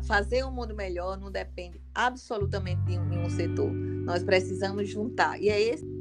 fazer 0.00 0.44
um 0.44 0.50
mundo 0.50 0.74
melhor 0.74 1.18
não 1.18 1.30
depende 1.30 1.80
absolutamente 1.94 2.82
de 2.82 2.98
nenhum 2.98 3.28
setor. 3.30 3.70
Nós 3.72 4.22
precisamos 4.22 4.88
juntar. 4.88 5.40
E 5.40 5.48
é 5.48 5.60
esse 5.60 5.98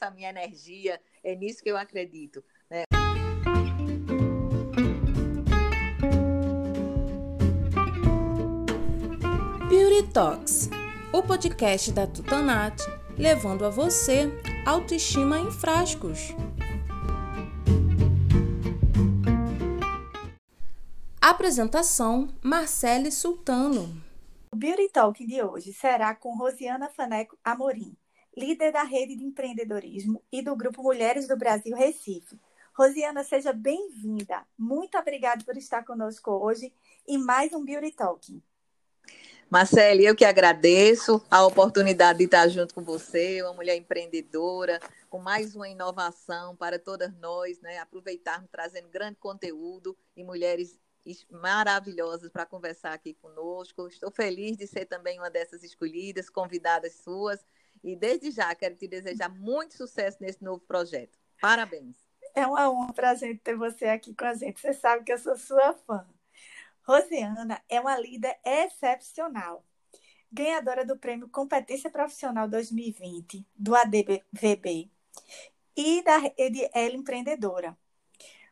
essa 0.00 0.10
minha 0.10 0.30
energia, 0.30 0.98
é 1.22 1.36
nisso 1.36 1.62
que 1.62 1.70
eu 1.70 1.76
acredito. 1.76 2.42
Né? 2.70 2.84
Beauty 9.68 10.12
Talks, 10.12 10.70
o 11.12 11.22
podcast 11.22 11.92
da 11.92 12.06
Tutanat, 12.06 12.82
levando 13.18 13.66
a 13.66 13.70
você 13.70 14.30
autoestima 14.64 15.38
em 15.38 15.50
frascos. 15.50 16.34
Apresentação: 21.30 22.28
Marcele 22.42 23.08
Sultano. 23.12 24.02
O 24.52 24.56
Beauty 24.56 24.88
Talk 24.88 25.24
de 25.24 25.40
hoje 25.40 25.72
será 25.72 26.12
com 26.12 26.36
Rosiana 26.36 26.88
Faneco 26.88 27.38
Amorim, 27.44 27.96
líder 28.36 28.72
da 28.72 28.82
rede 28.82 29.14
de 29.14 29.22
empreendedorismo 29.22 30.20
e 30.32 30.42
do 30.42 30.56
Grupo 30.56 30.82
Mulheres 30.82 31.28
do 31.28 31.36
Brasil 31.36 31.76
Recife. 31.76 32.36
Rosiana, 32.76 33.22
seja 33.22 33.52
bem-vinda. 33.52 34.44
Muito 34.58 34.98
obrigada 34.98 35.44
por 35.44 35.56
estar 35.56 35.84
conosco 35.84 36.32
hoje 36.32 36.72
em 37.06 37.16
mais 37.16 37.52
um 37.52 37.64
Beauty 37.64 37.92
Talk. 37.92 38.42
Marcele, 39.48 40.06
eu 40.06 40.16
que 40.16 40.24
agradeço 40.24 41.24
a 41.30 41.46
oportunidade 41.46 42.18
de 42.18 42.24
estar 42.24 42.48
junto 42.48 42.74
com 42.74 42.82
você, 42.82 43.40
uma 43.42 43.54
mulher 43.54 43.76
empreendedora, 43.76 44.80
com 45.08 45.20
mais 45.20 45.54
uma 45.54 45.68
inovação 45.68 46.56
para 46.56 46.76
todas 46.76 47.16
nós, 47.20 47.60
né? 47.60 47.78
Aproveitarmos 47.78 48.50
trazendo 48.50 48.88
grande 48.88 49.16
conteúdo 49.20 49.96
e 50.16 50.24
mulheres 50.24 50.76
maravilhosas 51.30 52.30
para 52.30 52.46
conversar 52.46 52.92
aqui 52.92 53.14
conosco. 53.14 53.86
Estou 53.88 54.10
feliz 54.10 54.56
de 54.56 54.66
ser 54.66 54.86
também 54.86 55.18
uma 55.18 55.30
dessas 55.30 55.62
escolhidas, 55.62 56.28
convidadas 56.28 56.94
suas. 56.94 57.44
E 57.82 57.96
desde 57.96 58.30
já 58.30 58.54
quero 58.54 58.76
te 58.76 58.86
desejar 58.86 59.28
muito 59.28 59.74
sucesso 59.74 60.18
nesse 60.20 60.42
novo 60.42 60.60
projeto. 60.60 61.18
Parabéns. 61.40 61.96
É 62.34 62.46
uma 62.46 62.70
honra 62.70 62.92
para 62.92 63.10
a 63.10 63.14
gente 63.14 63.40
ter 63.40 63.56
você 63.56 63.86
aqui 63.86 64.14
com 64.14 64.24
a 64.24 64.34
gente. 64.34 64.60
Você 64.60 64.74
sabe 64.74 65.04
que 65.04 65.12
eu 65.12 65.18
sou 65.18 65.36
sua 65.36 65.72
fã. 65.72 66.06
Rosiana 66.82 67.62
é 67.68 67.80
uma 67.80 67.96
líder 67.98 68.38
excepcional, 68.44 69.64
ganhadora 70.30 70.84
do 70.84 70.98
Prêmio 70.98 71.28
Competência 71.28 71.90
Profissional 71.90 72.48
2020 72.48 73.46
do 73.54 73.74
ADVB 73.74 74.90
e 75.76 76.02
da 76.02 76.16
Rede 76.18 76.68
Ela 76.74 76.96
Empreendedora. 76.96 77.76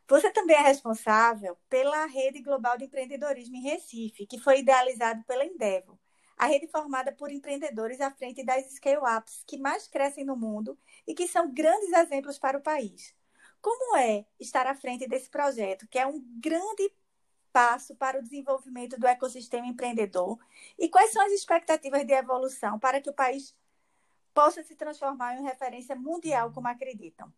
Você 0.08 0.30
também 0.30 0.56
é 0.56 0.62
responsável 0.62 1.58
pela 1.68 2.06
Rede 2.06 2.40
Global 2.40 2.78
de 2.78 2.86
Empreendedorismo 2.86 3.56
em 3.56 3.62
Recife, 3.62 4.26
que 4.26 4.40
foi 4.40 4.60
idealizado 4.60 5.22
pela 5.24 5.44
Endeavor, 5.44 5.98
a 6.38 6.46
rede 6.46 6.66
formada 6.66 7.12
por 7.12 7.30
empreendedores 7.30 8.00
à 8.00 8.10
frente 8.10 8.42
das 8.42 8.64
scale-ups 8.72 9.42
que 9.46 9.58
mais 9.58 9.86
crescem 9.86 10.24
no 10.24 10.34
mundo 10.34 10.78
e 11.06 11.14
que 11.14 11.28
são 11.28 11.52
grandes 11.52 11.92
exemplos 11.92 12.38
para 12.38 12.56
o 12.56 12.62
país. 12.62 13.14
Como 13.60 13.96
é 13.96 14.24
estar 14.40 14.66
à 14.66 14.74
frente 14.74 15.06
desse 15.06 15.28
projeto, 15.28 15.86
que 15.88 15.98
é 15.98 16.06
um 16.06 16.24
grande 16.40 16.90
passo 17.52 17.94
para 17.94 18.18
o 18.18 18.22
desenvolvimento 18.22 18.98
do 18.98 19.06
ecossistema 19.06 19.66
empreendedor? 19.66 20.38
E 20.78 20.88
quais 20.88 21.12
são 21.12 21.20
as 21.20 21.32
expectativas 21.32 22.06
de 22.06 22.14
evolução 22.14 22.78
para 22.78 23.00
que 23.00 23.10
o 23.10 23.14
país 23.14 23.54
possa 24.32 24.62
se 24.62 24.74
transformar 24.74 25.34
em 25.34 25.40
uma 25.40 25.50
referência 25.50 25.94
mundial, 25.94 26.50
como 26.52 26.68
acreditam? 26.68 27.30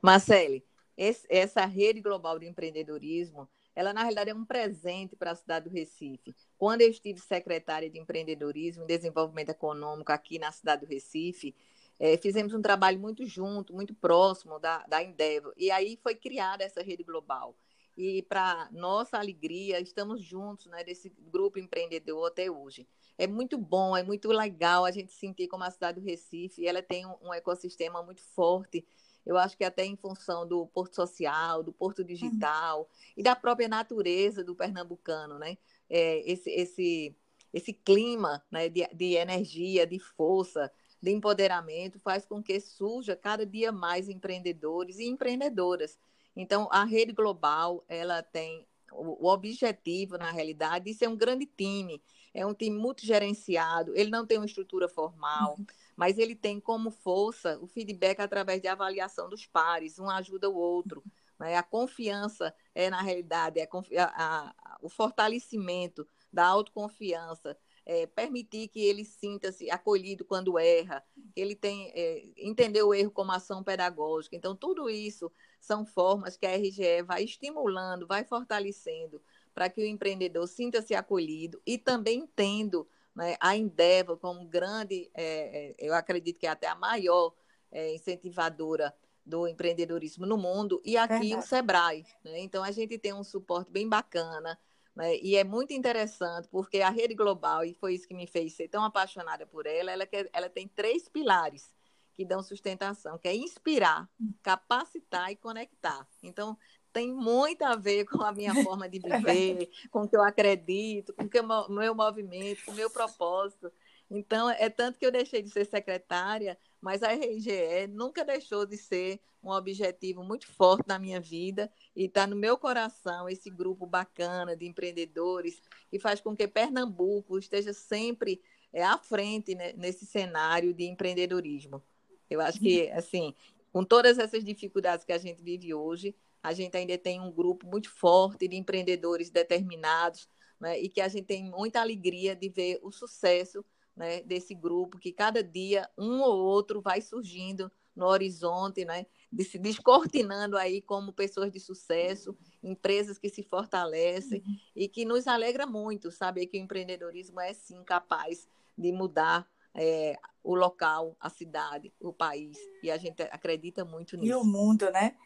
Marcele, 0.00 0.64
esse, 0.96 1.26
essa 1.28 1.64
rede 1.66 2.00
global 2.00 2.38
de 2.38 2.46
empreendedorismo, 2.46 3.48
ela 3.74 3.92
na 3.92 4.00
realidade 4.02 4.30
é 4.30 4.34
um 4.34 4.44
presente 4.44 5.14
para 5.14 5.32
a 5.32 5.34
cidade 5.34 5.68
do 5.68 5.74
Recife. 5.74 6.34
Quando 6.56 6.80
eu 6.80 6.88
estive 6.88 7.20
secretária 7.20 7.90
de 7.90 7.98
empreendedorismo 7.98 8.84
e 8.84 8.86
desenvolvimento 8.86 9.50
econômico 9.50 10.10
aqui 10.10 10.38
na 10.38 10.50
cidade 10.50 10.86
do 10.86 10.88
Recife, 10.88 11.54
é, 11.98 12.16
fizemos 12.16 12.54
um 12.54 12.62
trabalho 12.62 12.98
muito 12.98 13.26
junto, 13.26 13.74
muito 13.74 13.94
próximo 13.94 14.58
da, 14.58 14.84
da 14.86 15.02
Endeavor. 15.02 15.52
E 15.56 15.70
aí 15.70 15.98
foi 16.02 16.14
criada 16.14 16.64
essa 16.64 16.82
rede 16.82 17.02
global. 17.02 17.54
E 17.96 18.22
para 18.22 18.68
nossa 18.72 19.18
alegria, 19.18 19.80
estamos 19.80 20.22
juntos 20.22 20.66
né, 20.66 20.84
desse 20.84 21.10
grupo 21.30 21.58
empreendedor 21.58 22.26
até 22.26 22.50
hoje. 22.50 22.86
É 23.16 23.26
muito 23.26 23.56
bom, 23.56 23.96
é 23.96 24.02
muito 24.02 24.28
legal 24.28 24.84
a 24.84 24.90
gente 24.90 25.12
sentir 25.12 25.48
como 25.48 25.64
a 25.64 25.70
cidade 25.70 25.98
do 25.98 26.04
Recife, 26.04 26.66
ela 26.66 26.82
tem 26.82 27.06
um, 27.06 27.14
um 27.22 27.32
ecossistema 27.32 28.02
muito 28.02 28.22
forte 28.22 28.86
eu 29.26 29.36
acho 29.36 29.56
que 29.56 29.64
até 29.64 29.84
em 29.84 29.96
função 29.96 30.46
do 30.46 30.66
porto 30.68 30.94
social, 30.94 31.62
do 31.62 31.72
porto 31.72 32.04
digital 32.04 32.80
uhum. 32.80 32.86
e 33.16 33.22
da 33.24 33.34
própria 33.34 33.66
natureza 33.66 34.44
do 34.44 34.54
pernambucano, 34.54 35.36
né? 35.38 35.58
É, 35.90 36.30
esse, 36.30 36.48
esse, 36.50 37.16
esse 37.52 37.72
clima 37.72 38.42
né, 38.50 38.68
de, 38.68 38.86
de 38.94 39.14
energia, 39.14 39.84
de 39.84 39.98
força, 39.98 40.70
de 41.02 41.10
empoderamento 41.10 41.98
faz 41.98 42.24
com 42.24 42.40
que 42.40 42.60
surja 42.60 43.16
cada 43.16 43.44
dia 43.44 43.72
mais 43.72 44.08
empreendedores 44.08 44.98
e 44.98 45.06
empreendedoras. 45.06 45.98
Então, 46.36 46.68
a 46.70 46.84
rede 46.84 47.12
global, 47.12 47.84
ela 47.88 48.22
tem 48.22 48.66
o, 48.92 49.28
objetivo, 49.28 50.16
na 50.16 50.30
realidade, 50.30 50.84
de 50.84 50.94
ser 50.94 51.08
um 51.08 51.16
grande 51.16 51.46
time. 51.46 52.00
É 52.32 52.46
um 52.46 52.54
time 52.54 52.78
multigerenciado, 52.78 53.96
ele 53.96 54.10
não 54.10 54.26
tem 54.26 54.38
uma 54.38 54.46
estrutura 54.46 54.88
formal. 54.88 55.56
Uhum 55.58 55.66
mas 55.96 56.18
ele 56.18 56.34
tem 56.34 56.60
como 56.60 56.90
força 56.90 57.58
o 57.60 57.66
feedback 57.66 58.20
através 58.20 58.60
de 58.60 58.68
avaliação 58.68 59.28
dos 59.28 59.46
pares, 59.46 59.98
um 59.98 60.10
ajuda 60.10 60.50
o 60.50 60.54
outro. 60.54 61.02
Né? 61.38 61.56
A 61.56 61.62
confiança 61.62 62.54
é, 62.74 62.90
na 62.90 63.00
realidade, 63.00 63.58
é 63.58 63.68
a, 63.98 64.04
a, 64.04 64.78
o 64.82 64.88
fortalecimento 64.88 66.06
da 66.32 66.46
autoconfiança, 66.46 67.56
é, 67.86 68.04
permitir 68.04 68.68
que 68.68 68.80
ele 68.80 69.04
sinta-se 69.04 69.70
acolhido 69.70 70.24
quando 70.24 70.58
erra, 70.58 71.02
que 71.32 71.40
ele 71.40 71.54
tem, 71.54 71.90
é, 71.94 72.24
entender 72.36 72.82
o 72.82 72.92
erro 72.92 73.12
como 73.12 73.30
ação 73.30 73.62
pedagógica. 73.62 74.34
Então, 74.34 74.56
tudo 74.56 74.90
isso 74.90 75.30
são 75.60 75.86
formas 75.86 76.36
que 76.36 76.44
a 76.44 76.56
RGE 76.56 77.02
vai 77.04 77.22
estimulando, 77.22 78.06
vai 78.06 78.24
fortalecendo 78.24 79.22
para 79.54 79.70
que 79.70 79.80
o 79.80 79.86
empreendedor 79.86 80.46
sinta-se 80.48 80.94
acolhido 80.94 81.62
e 81.64 81.78
também 81.78 82.26
tendo 82.34 82.86
né, 83.16 83.34
a 83.40 83.56
Endeavor 83.56 84.18
como 84.18 84.46
grande, 84.46 85.10
é, 85.14 85.74
eu 85.78 85.94
acredito 85.94 86.38
que 86.38 86.46
é 86.46 86.50
até 86.50 86.68
a 86.68 86.74
maior 86.74 87.34
é, 87.72 87.94
incentivadora 87.94 88.94
do 89.24 89.48
empreendedorismo 89.48 90.26
no 90.26 90.36
mundo, 90.36 90.80
e 90.84 90.96
aqui 90.96 91.30
Verdade. 91.30 91.36
o 91.36 91.42
Sebrae. 91.42 92.06
Né? 92.22 92.40
Então, 92.40 92.62
a 92.62 92.70
gente 92.70 92.96
tem 92.98 93.12
um 93.12 93.24
suporte 93.24 93.72
bem 93.72 93.88
bacana, 93.88 94.56
né? 94.94 95.16
e 95.16 95.34
é 95.34 95.42
muito 95.42 95.72
interessante, 95.72 96.46
porque 96.48 96.80
a 96.80 96.90
rede 96.90 97.14
global, 97.14 97.64
e 97.64 97.72
foi 97.74 97.94
isso 97.94 98.06
que 98.06 98.14
me 98.14 98.26
fez 98.26 98.52
ser 98.52 98.68
tão 98.68 98.84
apaixonada 98.84 99.46
por 99.46 99.66
ela, 99.66 99.90
ela, 99.90 100.06
quer, 100.06 100.28
ela 100.32 100.48
tem 100.48 100.68
três 100.68 101.08
pilares 101.08 101.74
que 102.14 102.24
dão 102.24 102.42
sustentação, 102.42 103.18
que 103.18 103.28
é 103.28 103.34
inspirar, 103.34 104.08
hum. 104.20 104.32
capacitar 104.42 105.30
e 105.32 105.36
conectar. 105.36 106.06
Então, 106.22 106.56
tem 106.96 107.12
muito 107.12 107.60
a 107.62 107.76
ver 107.76 108.06
com 108.06 108.22
a 108.22 108.32
minha 108.32 108.54
forma 108.64 108.88
de 108.88 108.98
é 109.04 109.18
viver, 109.18 109.70
com 109.90 110.04
o 110.04 110.08
que 110.08 110.16
eu 110.16 110.22
acredito, 110.22 111.12
com 111.12 111.24
o 111.24 111.70
meu 111.70 111.94
movimento, 111.94 112.64
com 112.64 112.72
o 112.72 112.74
meu 112.74 112.88
propósito. 112.88 113.70
Então, 114.10 114.48
é 114.48 114.70
tanto 114.70 114.98
que 114.98 115.04
eu 115.04 115.12
deixei 115.12 115.42
de 115.42 115.50
ser 115.50 115.66
secretária, 115.66 116.56
mas 116.80 117.02
a 117.02 117.12
RGE 117.12 117.86
nunca 117.90 118.24
deixou 118.24 118.64
de 118.64 118.78
ser 118.78 119.20
um 119.44 119.50
objetivo 119.50 120.24
muito 120.24 120.46
forte 120.46 120.88
na 120.88 120.98
minha 120.98 121.20
vida 121.20 121.70
e 121.94 122.06
está 122.06 122.26
no 122.26 122.34
meu 122.34 122.56
coração 122.56 123.28
esse 123.28 123.50
grupo 123.50 123.84
bacana 123.84 124.56
de 124.56 124.66
empreendedores 124.66 125.60
que 125.90 125.98
faz 125.98 126.18
com 126.18 126.34
que 126.34 126.48
Pernambuco 126.48 127.38
esteja 127.38 127.74
sempre 127.74 128.40
é, 128.72 128.82
à 128.82 128.96
frente 128.96 129.54
né, 129.54 129.74
nesse 129.76 130.06
cenário 130.06 130.72
de 130.72 130.84
empreendedorismo. 130.84 131.82
Eu 132.30 132.40
acho 132.40 132.58
que, 132.58 132.90
assim, 132.92 133.34
com 133.70 133.84
todas 133.84 134.18
essas 134.18 134.42
dificuldades 134.42 135.04
que 135.04 135.12
a 135.12 135.18
gente 135.18 135.42
vive 135.42 135.74
hoje, 135.74 136.14
a 136.46 136.52
gente 136.52 136.76
ainda 136.76 136.96
tem 136.96 137.20
um 137.20 137.32
grupo 137.32 137.66
muito 137.66 137.90
forte 137.90 138.46
de 138.46 138.54
empreendedores 138.54 139.30
determinados, 139.30 140.28
né, 140.60 140.78
e 140.78 140.88
que 140.88 141.00
a 141.00 141.08
gente 141.08 141.24
tem 141.24 141.42
muita 141.42 141.80
alegria 141.80 142.36
de 142.36 142.48
ver 142.48 142.78
o 142.82 142.92
sucesso 142.92 143.64
né, 143.96 144.22
desse 144.22 144.54
grupo, 144.54 144.96
que 144.96 145.10
cada 145.10 145.42
dia 145.42 145.90
um 145.98 146.20
ou 146.20 146.38
outro 146.38 146.80
vai 146.80 147.00
surgindo 147.00 147.68
no 147.96 148.06
horizonte, 148.06 148.84
né, 148.84 149.06
de 149.32 149.42
se 149.42 149.58
descortinando 149.58 150.56
aí 150.56 150.80
como 150.80 151.12
pessoas 151.12 151.50
de 151.50 151.58
sucesso, 151.58 152.36
empresas 152.62 153.18
que 153.18 153.28
se 153.28 153.42
fortalecem 153.42 154.40
uhum. 154.46 154.56
e 154.76 154.88
que 154.88 155.04
nos 155.04 155.26
alegra 155.26 155.66
muito 155.66 156.12
saber 156.12 156.46
que 156.46 156.58
o 156.58 156.62
empreendedorismo 156.62 157.40
é 157.40 157.52
sim 157.54 157.82
capaz 157.82 158.46
de 158.78 158.92
mudar 158.92 159.50
é, 159.74 160.16
o 160.44 160.54
local, 160.54 161.16
a 161.18 161.28
cidade, 161.28 161.92
o 161.98 162.12
país. 162.12 162.56
E 162.84 162.90
a 162.90 162.96
gente 162.96 163.20
acredita 163.22 163.84
muito 163.84 164.16
nisso. 164.16 164.32
E 164.32 164.34
o 164.36 164.44
mundo, 164.44 164.88
né? 164.92 165.16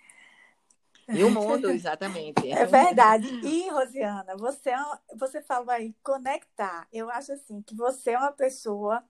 E 1.08 1.24
o 1.24 1.30
mundo, 1.30 1.70
exatamente. 1.70 2.50
É 2.50 2.64
verdade. 2.64 3.28
E, 3.44 3.68
Rosiana, 3.70 4.36
você, 4.36 4.70
é 4.70 4.76
você 5.16 5.42
falou 5.42 5.70
aí, 5.70 5.94
conectar. 6.02 6.86
Eu 6.92 7.10
acho 7.10 7.32
assim 7.32 7.62
que 7.62 7.74
você 7.74 8.12
é 8.12 8.18
uma 8.18 8.32
pessoa 8.32 9.02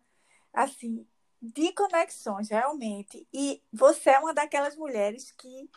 assim 0.52 1.06
de 1.40 1.72
conexões, 1.72 2.50
realmente. 2.50 3.26
E 3.32 3.62
você 3.72 4.10
é 4.10 4.18
uma 4.18 4.34
daquelas 4.34 4.76
mulheres 4.76 5.32
que 5.32 5.70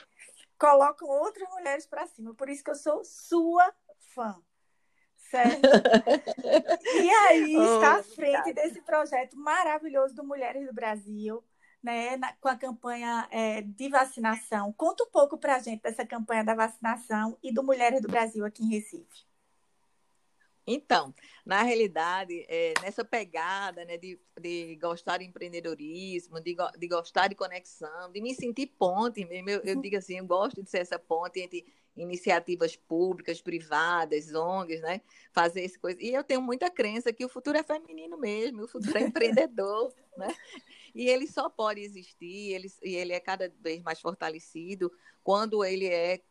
colocam 0.57 1.07
outras 1.07 1.49
mulheres 1.49 1.85
para 1.85 2.07
cima. 2.07 2.33
Por 2.33 2.49
isso 2.49 2.63
que 2.63 2.71
eu 2.71 2.75
sou 2.75 3.03
sua 3.03 3.73
fã. 4.13 4.35
Certo? 5.17 5.61
e 7.01 7.09
aí 7.09 7.57
oh, 7.57 7.75
está 7.75 7.95
à 7.95 8.03
frente 8.03 8.53
desse 8.53 8.81
projeto 8.81 9.35
maravilhoso 9.35 10.13
do 10.13 10.23
Mulheres 10.23 10.67
do 10.67 10.73
Brasil, 10.73 11.43
né, 11.83 12.15
na, 12.15 12.33
com 12.33 12.47
a 12.47 12.55
campanha 12.55 13.27
é, 13.29 13.61
de 13.61 13.89
vacinação. 13.89 14.71
Conta 14.73 15.03
um 15.03 15.09
pouco 15.09 15.37
para 15.37 15.57
a 15.57 15.59
gente 15.59 15.81
dessa 15.81 16.05
campanha 16.05 16.43
da 16.43 16.55
vacinação 16.55 17.37
e 17.43 17.53
do 17.53 17.61
Mulheres 17.61 18.01
do 18.01 18.07
Brasil 18.07 18.45
aqui 18.45 18.63
em 18.63 18.69
Recife. 18.69 19.25
Então, 20.65 21.13
na 21.45 21.61
realidade, 21.61 22.45
é, 22.47 22.73
nessa 22.81 23.03
pegada 23.03 23.83
né, 23.83 23.97
de, 23.97 24.17
de 24.39 24.77
gostar 24.77 25.17
de 25.17 25.25
empreendedorismo, 25.25 26.39
de, 26.39 26.55
de 26.77 26.87
gostar 26.87 27.27
de 27.27 27.35
conexão, 27.35 28.09
de 28.13 28.21
me 28.21 28.33
sentir 28.33 28.67
ponte 28.67 29.25
mesmo, 29.25 29.49
eu, 29.49 29.59
eu 29.59 29.81
digo 29.81 29.97
assim, 29.97 30.17
eu 30.19 30.25
gosto 30.25 30.63
de 30.63 30.69
ser 30.69 30.77
essa 30.77 30.97
ponte 30.97 31.41
entre 31.41 31.65
iniciativas 31.95 32.75
públicas, 32.75 33.41
privadas, 33.41 34.33
ONGs, 34.33 34.81
né? 34.81 35.01
Fazer 35.31 35.63
essa 35.63 35.77
coisa. 35.77 36.01
E 36.01 36.13
eu 36.13 36.23
tenho 36.23 36.41
muita 36.41 36.71
crença 36.71 37.13
que 37.13 37.25
o 37.25 37.29
futuro 37.29 37.57
é 37.57 37.63
feminino 37.63 38.17
mesmo, 38.17 38.63
o 38.63 38.67
futuro 38.67 38.97
é 38.97 39.01
empreendedor, 39.03 39.93
né? 40.17 40.33
E 40.93 41.09
ele 41.09 41.27
só 41.27 41.49
pode 41.49 41.81
existir, 41.81 42.53
ele, 42.53 42.71
e 42.83 42.95
ele 42.95 43.13
é 43.13 43.19
cada 43.19 43.51
vez 43.61 43.81
mais 43.81 43.99
fortalecido 43.99 44.91
quando 45.23 45.63
ele 45.63 45.87
é, 45.87 46.21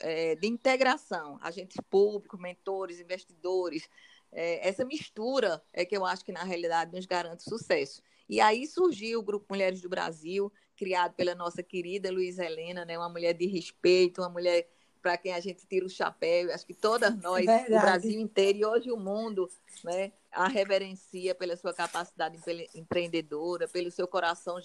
é 0.00 0.34
de 0.36 0.46
integração, 0.46 1.38
agentes 1.42 1.78
públicos, 1.90 2.38
mentores, 2.38 3.00
investidores. 3.00 3.88
É, 4.30 4.68
essa 4.68 4.84
mistura 4.84 5.62
é 5.72 5.84
que 5.84 5.96
eu 5.96 6.04
acho 6.04 6.24
que, 6.24 6.32
na 6.32 6.44
realidade, 6.44 6.94
nos 6.94 7.06
garante 7.06 7.42
sucesso. 7.42 8.02
E 8.28 8.40
aí 8.40 8.66
surgiu 8.66 9.20
o 9.20 9.22
Grupo 9.22 9.46
Mulheres 9.50 9.80
do 9.80 9.88
Brasil, 9.88 10.52
criado 10.76 11.14
pela 11.14 11.34
nossa 11.34 11.62
querida 11.62 12.10
Luísa 12.10 12.44
Helena, 12.44 12.84
né? 12.84 12.98
uma 12.98 13.08
mulher 13.08 13.32
de 13.32 13.46
respeito, 13.46 14.20
uma 14.20 14.28
mulher 14.28 14.68
para 15.06 15.16
quem 15.16 15.32
a 15.32 15.38
gente 15.38 15.64
tira 15.68 15.86
o 15.86 15.88
chapéu. 15.88 16.52
Acho 16.52 16.66
que 16.66 16.74
todas 16.74 17.16
nós, 17.22 17.46
Verdade. 17.46 17.72
o 17.72 17.80
Brasil 17.80 18.20
inteiro 18.20 18.58
e 18.58 18.64
hoje 18.64 18.90
o 18.90 18.96
mundo, 18.96 19.48
né, 19.84 20.10
a 20.32 20.48
reverencia 20.48 21.32
pela 21.32 21.56
sua 21.56 21.72
capacidade 21.72 22.36
empreendedora, 22.74 23.68
pelo 23.68 23.88
seu 23.88 24.08
coração 24.08 24.56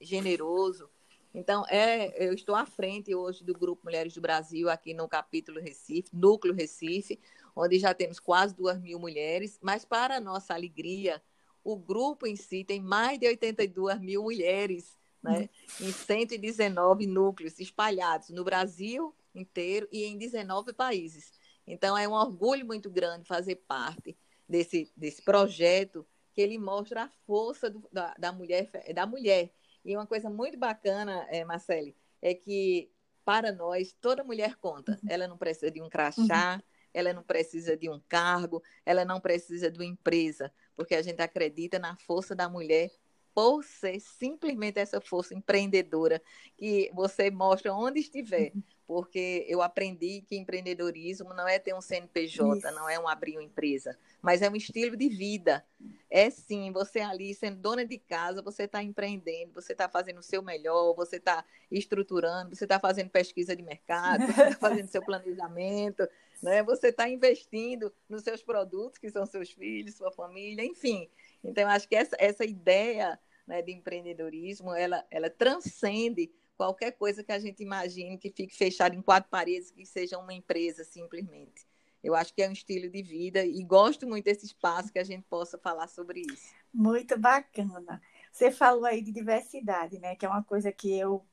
generoso. 0.00 0.88
Então, 1.34 1.66
é, 1.68 2.26
eu 2.26 2.32
estou 2.32 2.54
à 2.54 2.64
frente 2.64 3.14
hoje 3.14 3.44
do 3.44 3.52
Grupo 3.52 3.84
Mulheres 3.84 4.14
do 4.14 4.22
Brasil, 4.22 4.70
aqui 4.70 4.94
no 4.94 5.06
capítulo 5.06 5.60
Recife, 5.60 6.08
Núcleo 6.14 6.54
Recife, 6.54 7.20
onde 7.54 7.78
já 7.78 7.92
temos 7.92 8.18
quase 8.18 8.54
duas 8.54 8.80
mil 8.80 8.98
mulheres, 8.98 9.58
mas 9.60 9.84
para 9.84 10.18
nossa 10.18 10.54
alegria, 10.54 11.22
o 11.62 11.76
grupo 11.76 12.26
em 12.26 12.36
si 12.36 12.64
tem 12.64 12.80
mais 12.80 13.18
de 13.18 13.26
82 13.26 14.00
mil 14.00 14.22
mulheres, 14.22 14.96
né, 15.22 15.50
em 15.78 15.92
119 15.92 17.06
núcleos 17.06 17.60
espalhados 17.60 18.30
no 18.30 18.42
Brasil, 18.42 19.14
inteiro 19.34 19.88
e 19.92 20.04
em 20.04 20.18
19 20.18 20.72
países. 20.72 21.32
Então, 21.66 21.96
é 21.96 22.08
um 22.08 22.12
orgulho 22.12 22.66
muito 22.66 22.90
grande 22.90 23.26
fazer 23.26 23.56
parte 23.56 24.16
desse, 24.48 24.92
desse 24.96 25.22
projeto 25.22 26.06
que 26.32 26.40
ele 26.40 26.58
mostra 26.58 27.04
a 27.04 27.10
força 27.26 27.70
do, 27.70 27.88
da, 27.92 28.14
da, 28.18 28.32
mulher, 28.32 28.70
da 28.94 29.06
mulher. 29.06 29.52
E 29.84 29.96
uma 29.96 30.06
coisa 30.06 30.28
muito 30.28 30.58
bacana, 30.58 31.26
é, 31.30 31.44
Marcele, 31.44 31.96
é 32.20 32.34
que 32.34 32.90
para 33.24 33.52
nós, 33.52 33.94
toda 34.00 34.24
mulher 34.24 34.56
conta. 34.56 34.98
Uhum. 35.02 35.08
Ela 35.08 35.28
não 35.28 35.38
precisa 35.38 35.70
de 35.70 35.80
um 35.80 35.88
crachá, 35.88 36.56
uhum. 36.56 36.62
ela 36.92 37.12
não 37.12 37.22
precisa 37.22 37.76
de 37.76 37.88
um 37.88 38.00
cargo, 38.08 38.62
ela 38.84 39.04
não 39.04 39.20
precisa 39.20 39.70
de 39.70 39.78
uma 39.78 39.84
empresa, 39.84 40.52
porque 40.74 40.94
a 40.94 41.02
gente 41.02 41.20
acredita 41.20 41.78
na 41.78 41.96
força 41.96 42.34
da 42.34 42.48
mulher 42.48 42.90
por 43.32 43.62
ser 43.62 44.00
simplesmente 44.00 44.78
essa 44.78 45.00
força 45.00 45.34
empreendedora 45.34 46.20
que 46.56 46.90
você 46.92 47.30
mostra 47.30 47.72
onde 47.72 48.00
estiver. 48.00 48.52
Porque 48.90 49.46
eu 49.48 49.62
aprendi 49.62 50.20
que 50.22 50.36
empreendedorismo 50.36 51.32
não 51.32 51.46
é 51.46 51.60
ter 51.60 51.72
um 51.72 51.80
CNPJ, 51.80 52.58
Isso. 52.58 52.74
não 52.74 52.88
é 52.88 52.98
um 52.98 53.06
abrir 53.06 53.36
uma 53.36 53.42
empresa, 53.44 53.96
mas 54.20 54.42
é 54.42 54.50
um 54.50 54.56
estilo 54.56 54.96
de 54.96 55.08
vida. 55.08 55.64
É 56.10 56.28
sim, 56.28 56.72
você 56.72 56.98
ali 56.98 57.32
sendo 57.32 57.60
dona 57.60 57.86
de 57.86 57.98
casa, 57.98 58.42
você 58.42 58.64
está 58.64 58.82
empreendendo, 58.82 59.52
você 59.54 59.74
está 59.74 59.88
fazendo 59.88 60.18
o 60.18 60.24
seu 60.24 60.42
melhor, 60.42 60.92
você 60.96 61.18
está 61.18 61.44
estruturando, 61.70 62.56
você 62.56 62.64
está 62.64 62.80
fazendo 62.80 63.10
pesquisa 63.10 63.54
de 63.54 63.62
mercado, 63.62 64.26
você 64.26 64.42
está 64.42 64.58
fazendo 64.58 64.88
seu 64.88 65.04
planejamento, 65.04 66.04
né? 66.42 66.60
você 66.64 66.88
está 66.88 67.08
investindo 67.08 67.94
nos 68.08 68.24
seus 68.24 68.42
produtos, 68.42 68.98
que 68.98 69.08
são 69.08 69.24
seus 69.24 69.52
filhos, 69.52 69.94
sua 69.94 70.10
família, 70.10 70.64
enfim. 70.64 71.08
Então, 71.44 71.68
acho 71.68 71.88
que 71.88 71.94
essa, 71.94 72.16
essa 72.18 72.44
ideia 72.44 73.16
né, 73.46 73.62
de 73.62 73.70
empreendedorismo, 73.70 74.74
ela, 74.74 75.06
ela 75.12 75.30
transcende 75.30 76.32
qualquer 76.60 76.92
coisa 76.92 77.24
que 77.24 77.32
a 77.32 77.38
gente 77.38 77.62
imagine 77.62 78.18
que 78.18 78.28
fique 78.28 78.54
fechado 78.54 78.94
em 78.94 79.00
quatro 79.00 79.30
paredes, 79.30 79.70
que 79.70 79.86
seja 79.86 80.18
uma 80.18 80.34
empresa 80.34 80.84
simplesmente. 80.84 81.66
Eu 82.04 82.14
acho 82.14 82.34
que 82.34 82.42
é 82.42 82.48
um 82.50 82.52
estilo 82.52 82.90
de 82.90 83.02
vida 83.02 83.42
e 83.42 83.64
gosto 83.64 84.06
muito 84.06 84.26
desse 84.26 84.44
espaço 84.44 84.92
que 84.92 84.98
a 84.98 85.04
gente 85.04 85.22
possa 85.22 85.56
falar 85.56 85.88
sobre 85.88 86.20
isso. 86.20 86.52
Muito 86.70 87.18
bacana. 87.18 88.02
Você 88.30 88.50
falou 88.50 88.84
aí 88.84 89.00
de 89.00 89.10
diversidade, 89.10 89.98
né? 89.98 90.14
Que 90.14 90.26
é 90.26 90.28
uma 90.28 90.44
coisa 90.44 90.70
que 90.70 90.92
eu 90.92 91.24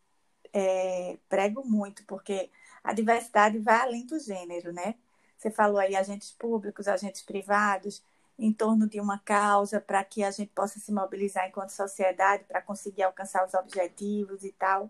é, 0.53 1.17
prego 1.27 1.61
muito, 1.61 2.05
porque 2.05 2.49
a 2.81 2.93
diversidade 2.93 3.59
vai 3.59 3.81
além 3.81 4.05
do 4.05 4.17
gênero, 4.17 4.71
né? 4.71 4.95
Você 5.37 5.51
falou 5.51 5.77
aí 5.77 5.93
agentes 5.93 6.31
públicos, 6.31 6.87
agentes 6.87 7.21
privados, 7.21 8.01
em 8.39 8.53
torno 8.53 8.87
de 8.87 9.01
uma 9.01 9.19
causa 9.19 9.81
para 9.81 10.01
que 10.05 10.23
a 10.23 10.31
gente 10.31 10.53
possa 10.55 10.79
se 10.79 10.93
mobilizar 10.93 11.49
enquanto 11.49 11.71
sociedade 11.71 12.45
para 12.45 12.61
conseguir 12.61 13.03
alcançar 13.03 13.45
os 13.45 13.53
objetivos 13.53 14.45
e 14.45 14.53
tal. 14.53 14.89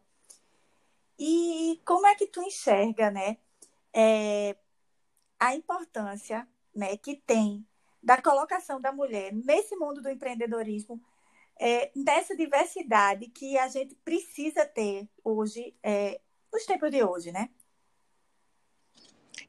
E 1.17 1.81
como 1.85 2.05
é 2.05 2.15
que 2.15 2.27
tu 2.27 2.41
enxerga, 2.41 3.09
né, 3.09 3.37
é, 3.93 4.55
a 5.39 5.55
importância, 5.55 6.47
né, 6.75 6.95
que 6.97 7.15
tem 7.15 7.65
da 8.01 8.21
colocação 8.21 8.79
da 8.79 8.91
mulher 8.91 9.33
nesse 9.33 9.75
mundo 9.75 10.01
do 10.01 10.09
empreendedorismo, 10.09 11.01
é, 11.59 11.91
dessa 11.95 12.35
diversidade 12.35 13.27
que 13.29 13.57
a 13.57 13.67
gente 13.67 13.95
precisa 13.95 14.65
ter 14.65 15.09
hoje, 15.23 15.75
é, 15.81 16.21
nos 16.53 16.65
tempos 16.65 16.91
de 16.91 17.03
hoje, 17.03 17.31
né? 17.31 17.49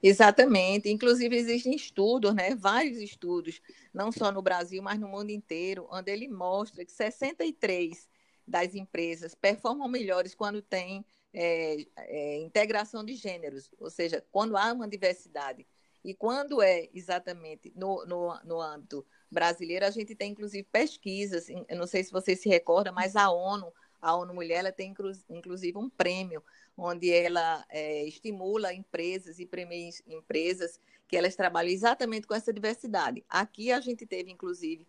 Exatamente. 0.02 0.88
Inclusive, 0.88 1.36
existem 1.36 1.74
estudos, 1.74 2.34
né? 2.34 2.54
vários 2.54 2.98
estudos, 2.98 3.60
não 3.92 4.12
só 4.12 4.30
no 4.30 4.42
Brasil, 4.42 4.82
mas 4.82 4.98
no 4.98 5.08
mundo 5.08 5.30
inteiro, 5.30 5.86
onde 5.90 6.10
ele 6.10 6.28
mostra 6.28 6.84
que 6.84 6.92
63 6.92 8.08
das 8.46 8.74
empresas 8.74 9.34
performam 9.34 9.88
melhores 9.88 10.34
quando 10.34 10.62
tem 10.62 11.04
é, 11.32 11.76
é, 11.96 12.40
integração 12.40 13.04
de 13.04 13.14
gêneros, 13.14 13.70
ou 13.78 13.90
seja, 13.90 14.24
quando 14.30 14.56
há 14.56 14.72
uma 14.72 14.88
diversidade. 14.88 15.66
E 16.04 16.14
quando 16.14 16.62
é 16.62 16.88
exatamente 16.94 17.72
no, 17.74 18.06
no, 18.06 18.38
no 18.44 18.60
âmbito 18.60 19.04
brasileiro, 19.30 19.84
a 19.84 19.90
gente 19.90 20.14
tem 20.14 20.30
inclusive 20.32 20.66
pesquisas, 20.70 21.48
eu 21.48 21.76
não 21.76 21.86
sei 21.86 22.04
se 22.04 22.12
você 22.12 22.36
se 22.36 22.48
recorda, 22.48 22.92
mas 22.92 23.16
a 23.16 23.30
ONU, 23.30 23.72
a 24.00 24.14
ONU 24.16 24.32
Mulher, 24.32 24.60
ela 24.60 24.72
tem 24.72 24.94
inclusive 25.28 25.76
um 25.76 25.90
prêmio 25.90 26.42
onde 26.76 27.10
ela 27.10 27.64
é, 27.68 28.04
estimula 28.04 28.72
empresas 28.72 29.40
e 29.40 29.44
premia 29.44 29.90
empresas 30.06 30.78
que 31.08 31.16
elas 31.16 31.34
trabalham 31.34 31.72
exatamente 31.72 32.26
com 32.26 32.34
essa 32.34 32.52
diversidade. 32.52 33.24
Aqui 33.28 33.72
a 33.72 33.80
gente 33.80 34.06
teve, 34.06 34.30
inclusive, 34.30 34.86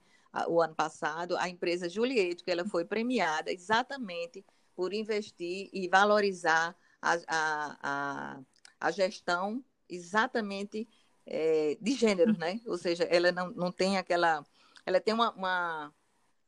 o 0.48 0.62
ano 0.62 0.76
passado, 0.76 1.36
a 1.38 1.50
empresa 1.50 1.90
Juliette, 1.90 2.44
que 2.44 2.52
ela 2.52 2.66
foi 2.66 2.86
premiada 2.86 3.52
exatamente 3.52 4.46
por 4.80 4.94
investir 4.94 5.70
e 5.74 5.90
valorizar 5.90 6.74
a, 7.02 7.14
a, 7.28 7.78
a, 7.84 8.40
a 8.80 8.92
gestão 8.92 9.62
exatamente 9.90 10.88
é, 11.26 11.78
de 11.82 11.92
gêneros, 11.92 12.38
né? 12.38 12.62
Ou 12.66 12.78
seja, 12.78 13.04
ela 13.04 13.30
não, 13.30 13.52
não 13.52 13.74
tem 13.74 13.98
aquela. 13.98 14.42
Ela 14.86 15.02
tem 15.02 15.14
uma, 15.14 15.32
uma, 15.32 15.94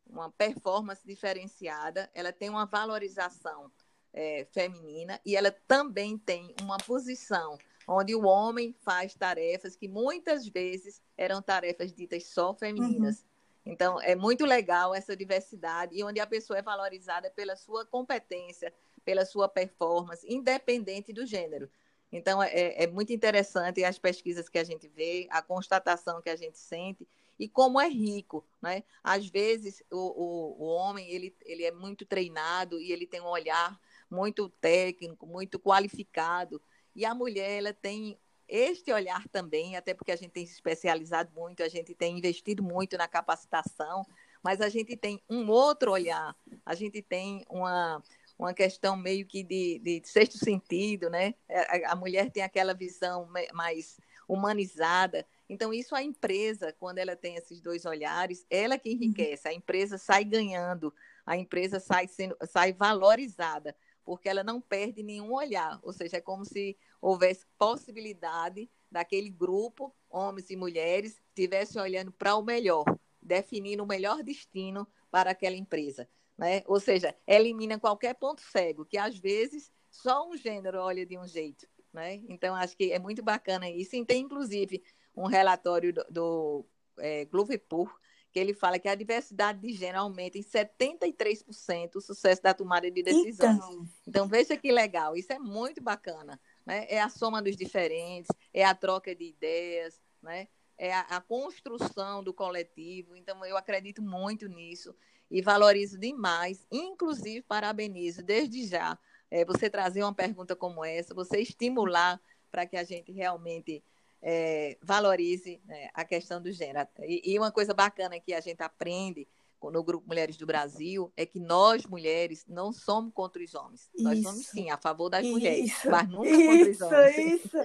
uma 0.07 0.31
performance 0.31 1.05
diferenciada, 1.05 2.09
ela 2.13 2.31
tem 2.31 2.49
uma 2.49 2.65
valorização 2.65 3.69
é, 4.13 4.45
feminina 4.45 5.19
e 5.25 5.35
ela 5.35 5.51
também 5.67 6.17
tem 6.17 6.55
uma 6.61 6.77
posição 6.77 7.57
onde 7.85 8.15
o 8.15 8.23
homem 8.23 8.73
faz 8.79 9.13
tarefas 9.13 9.75
que 9.75 9.89
muitas 9.89 10.47
vezes 10.47 11.01
eram 11.17 11.41
tarefas 11.41 11.91
ditas 11.91 12.27
só 12.27 12.53
femininas. 12.53 13.19
Uhum. 13.19 13.30
Então, 13.65 14.01
é 14.01 14.15
muito 14.15 14.45
legal 14.45 14.93
essa 14.93 15.15
diversidade 15.15 15.95
e 15.95 16.03
onde 16.03 16.19
a 16.19 16.27
pessoa 16.27 16.57
é 16.57 16.61
valorizada 16.61 17.29
pela 17.29 17.55
sua 17.55 17.85
competência, 17.85 18.73
pela 19.05 19.25
sua 19.25 19.47
performance, 19.47 20.25
independente 20.27 21.13
do 21.13 21.25
gênero. 21.25 21.69
Então, 22.11 22.41
é, 22.43 22.83
é 22.83 22.87
muito 22.87 23.13
interessante 23.13 23.83
as 23.83 23.97
pesquisas 23.97 24.49
que 24.49 24.57
a 24.57 24.63
gente 24.63 24.87
vê, 24.87 25.27
a 25.29 25.41
constatação 25.41 26.21
que 26.21 26.29
a 26.29 26.35
gente 26.35 26.57
sente 26.57 27.07
e 27.39 27.47
como 27.47 27.79
é 27.79 27.87
rico, 27.87 28.45
né? 28.61 28.83
Às 29.03 29.27
vezes, 29.27 29.81
o, 29.89 29.97
o, 29.97 30.63
o 30.63 30.67
homem, 30.67 31.09
ele, 31.09 31.35
ele 31.43 31.63
é 31.63 31.71
muito 31.71 32.05
treinado 32.05 32.79
e 32.79 32.91
ele 32.91 33.07
tem 33.07 33.21
um 33.21 33.27
olhar 33.27 33.79
muito 34.09 34.49
técnico, 34.49 35.25
muito 35.25 35.59
qualificado, 35.59 36.61
e 36.95 37.05
a 37.05 37.15
mulher, 37.15 37.59
ela 37.59 37.73
tem 37.73 38.19
este 38.51 38.91
olhar 38.91 39.25
também, 39.29 39.77
até 39.77 39.93
porque 39.93 40.11
a 40.11 40.15
gente 40.15 40.31
tem 40.31 40.45
se 40.45 40.53
especializado 40.53 41.31
muito, 41.33 41.63
a 41.63 41.69
gente 41.69 41.95
tem 41.95 42.17
investido 42.17 42.61
muito 42.61 42.97
na 42.97 43.07
capacitação, 43.07 44.05
mas 44.43 44.59
a 44.59 44.67
gente 44.67 44.97
tem 44.97 45.23
um 45.29 45.49
outro 45.49 45.91
olhar, 45.91 46.35
a 46.65 46.75
gente 46.75 47.01
tem 47.01 47.45
uma, 47.49 48.03
uma 48.37 48.53
questão 48.53 48.97
meio 48.97 49.25
que 49.25 49.41
de, 49.41 49.79
de 49.79 50.01
sexto 50.03 50.37
sentido, 50.37 51.09
né? 51.09 51.33
É, 51.47 51.87
a, 51.87 51.93
a 51.93 51.95
mulher 51.95 52.29
tem 52.29 52.43
aquela 52.43 52.73
visão 52.73 53.29
mais 53.53 53.97
humanizada. 54.27 55.25
Então, 55.47 55.73
isso 55.73 55.95
a 55.95 56.03
empresa, 56.03 56.73
quando 56.77 56.97
ela 56.97 57.15
tem 57.15 57.35
esses 57.35 57.61
dois 57.61 57.85
olhares, 57.85 58.45
ela 58.49 58.77
que 58.77 58.91
enriquece, 58.91 59.47
a 59.47 59.53
empresa 59.53 59.97
sai 59.97 60.25
ganhando, 60.25 60.93
a 61.25 61.37
empresa 61.37 61.79
sai, 61.79 62.07
sendo, 62.07 62.35
sai 62.49 62.73
valorizada, 62.73 63.75
porque 64.03 64.27
ela 64.27 64.43
não 64.43 64.59
perde 64.59 65.03
nenhum 65.03 65.33
olhar, 65.33 65.79
ou 65.83 65.93
seja, 65.93 66.17
é 66.17 66.21
como 66.21 66.43
se 66.43 66.77
houvesse 67.01 67.45
possibilidade 67.57 68.69
daquele 68.91 69.29
grupo, 69.29 69.93
homens 70.09 70.49
e 70.49 70.55
mulheres, 70.55 71.21
estivessem 71.29 71.81
olhando 71.81 72.11
para 72.11 72.35
o 72.35 72.43
melhor, 72.43 72.85
definindo 73.21 73.83
o 73.83 73.87
melhor 73.87 74.21
destino 74.23 74.87
para 75.09 75.31
aquela 75.31 75.55
empresa. 75.55 76.07
Né? 76.37 76.63
Ou 76.65 76.79
seja, 76.79 77.15
elimina 77.25 77.79
qualquer 77.79 78.13
ponto 78.15 78.41
cego, 78.41 78.85
que 78.85 78.97
às 78.97 79.17
vezes 79.17 79.71
só 79.89 80.27
um 80.29 80.35
gênero 80.35 80.79
olha 80.79 81.05
de 81.05 81.17
um 81.17 81.27
jeito. 81.27 81.67
Né? 81.93 82.21
Então, 82.29 82.55
acho 82.55 82.75
que 82.75 82.91
é 82.91 82.99
muito 82.99 83.21
bacana 83.21 83.69
isso. 83.69 83.95
E 83.95 84.05
tem, 84.05 84.23
inclusive, 84.23 84.83
um 85.15 85.27
relatório 85.27 85.93
do, 85.93 86.05
do 86.09 86.65
é, 86.99 87.25
Gloverpur, 87.25 87.93
que 88.31 88.39
ele 88.39 88.53
fala 88.53 88.79
que 88.79 88.87
a 88.87 88.95
diversidade 88.95 89.59
de 89.59 89.73
gênero 89.73 89.99
aumenta 89.99 90.37
em 90.37 90.41
73% 90.41 91.95
o 91.95 92.01
sucesso 92.01 92.41
da 92.41 92.53
tomada 92.53 92.89
de 92.89 93.03
decisões. 93.03 93.57
Então... 93.57 93.85
então, 94.07 94.27
veja 94.27 94.55
que 94.55 94.71
legal, 94.71 95.17
isso 95.17 95.33
é 95.33 95.39
muito 95.39 95.81
bacana. 95.81 96.39
Né? 96.65 96.85
É 96.89 97.01
a 97.01 97.09
soma 97.09 97.41
dos 97.41 97.55
diferentes, 97.55 98.29
é 98.53 98.63
a 98.63 98.75
troca 98.75 99.15
de 99.15 99.25
ideias, 99.25 99.99
né? 100.21 100.47
é 100.77 100.93
a, 100.93 101.01
a 101.01 101.21
construção 101.21 102.23
do 102.23 102.33
coletivo. 102.33 103.15
Então, 103.15 103.45
eu 103.45 103.55
acredito 103.55 104.01
muito 104.01 104.47
nisso 104.47 104.95
e 105.29 105.41
valorizo 105.41 105.97
demais, 105.97 106.65
inclusive 106.71 107.41
parabenizo 107.43 108.23
desde 108.23 108.65
já 108.65 108.97
é, 109.29 109.45
você 109.45 109.69
trazer 109.69 110.03
uma 110.03 110.13
pergunta 110.13 110.55
como 110.55 110.83
essa, 110.83 111.13
você 111.13 111.39
estimular 111.39 112.19
para 112.51 112.65
que 112.65 112.75
a 112.75 112.83
gente 112.83 113.11
realmente 113.13 113.81
é, 114.21 114.77
valorize 114.81 115.61
né, 115.65 115.89
a 115.93 116.03
questão 116.03 116.41
do 116.41 116.51
gênero. 116.51 116.87
E, 116.99 117.33
e, 117.33 117.39
uma 117.39 117.51
coisa 117.51 117.73
bacana 117.73 118.19
que 118.19 118.33
a 118.33 118.41
gente 118.41 118.61
aprende 118.61 119.27
no 119.69 119.83
Grupo 119.83 120.07
Mulheres 120.07 120.37
do 120.37 120.45
Brasil 120.45 121.11
é 121.15 121.25
que 121.25 121.39
nós, 121.39 121.85
mulheres, 121.85 122.45
não 122.47 122.71
somos 122.71 123.13
contra 123.13 123.43
os 123.43 123.53
homens. 123.53 123.89
Isso, 123.93 124.03
nós 124.03 124.21
somos, 124.21 124.45
sim, 124.47 124.69
a 124.71 124.77
favor 124.77 125.09
das 125.09 125.23
isso, 125.23 125.31
mulheres, 125.31 125.73
mas 125.85 126.09
nunca 126.09 126.29
isso, 126.29 126.47
contra 126.47 126.71
os 126.71 126.81
homens. 126.81 127.45
Isso. 127.45 127.57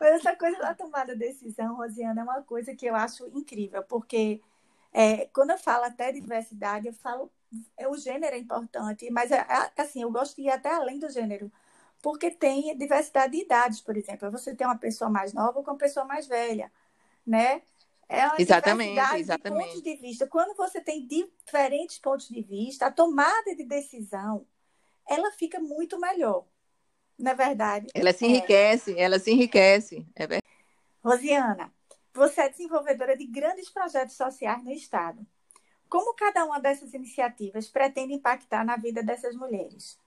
Mas 0.00 0.14
essa 0.14 0.36
coisa 0.36 0.58
da 0.58 0.74
tomada 0.74 1.12
de 1.12 1.18
decisão, 1.18 1.76
Rosiana, 1.76 2.20
é 2.20 2.24
uma 2.24 2.42
coisa 2.42 2.74
que 2.74 2.86
eu 2.86 2.94
acho 2.94 3.26
incrível, 3.36 3.82
porque 3.82 4.40
é, 4.92 5.26
quando 5.26 5.50
eu 5.50 5.58
falo 5.58 5.84
até 5.84 6.12
de 6.12 6.20
diversidade, 6.20 6.86
eu 6.86 6.94
falo 6.94 7.30
é, 7.76 7.88
o 7.88 7.96
gênero 7.96 8.34
é 8.34 8.38
importante, 8.38 9.10
mas 9.10 9.30
é, 9.30 9.38
é, 9.38 9.82
assim, 9.82 10.02
eu 10.02 10.10
gosto 10.10 10.36
de 10.36 10.42
ir 10.42 10.50
até 10.50 10.70
além 10.74 10.98
do 10.98 11.10
gênero, 11.10 11.50
porque 12.00 12.30
tem 12.30 12.76
diversidade 12.76 13.32
de 13.32 13.42
idades, 13.44 13.80
por 13.80 13.96
exemplo. 13.96 14.30
Você 14.30 14.54
tem 14.54 14.66
uma 14.66 14.78
pessoa 14.78 15.10
mais 15.10 15.32
nova 15.32 15.62
com 15.62 15.70
uma 15.70 15.78
pessoa 15.78 16.04
mais 16.04 16.26
velha, 16.26 16.72
né? 17.26 17.62
É 18.08 18.26
uma 18.26 18.34
exatamente, 18.38 19.16
exatamente. 19.16 19.64
de 19.64 19.66
pontos 19.66 19.82
de 19.82 19.96
vista. 19.96 20.26
Quando 20.26 20.56
você 20.56 20.80
tem 20.80 21.06
diferentes 21.06 21.98
pontos 21.98 22.28
de 22.28 22.42
vista, 22.42 22.86
a 22.86 22.90
tomada 22.90 23.54
de 23.56 23.64
decisão, 23.64 24.46
ela 25.08 25.30
fica 25.32 25.58
muito 25.58 25.98
melhor. 25.98 26.46
Não 27.18 27.32
é 27.32 27.34
verdade? 27.34 27.86
Ela 27.94 28.12
se 28.12 28.26
enriquece, 28.26 28.94
é. 28.94 29.02
ela 29.02 29.18
se 29.18 29.30
enriquece. 29.30 30.06
É 30.14 30.26
verdade. 30.26 30.42
Rosiana, 31.02 31.72
você 32.14 32.42
é 32.42 32.48
desenvolvedora 32.48 33.16
de 33.16 33.26
grandes 33.26 33.70
projetos 33.70 34.16
sociais 34.16 34.62
no 34.62 34.70
Estado. 34.70 35.26
Como 35.88 36.14
cada 36.14 36.44
uma 36.44 36.58
dessas 36.58 36.94
iniciativas 36.94 37.68
pretende 37.68 38.14
impactar 38.14 38.64
na 38.64 38.76
vida 38.76 39.02
dessas 39.02 39.34
mulheres? 39.34 39.98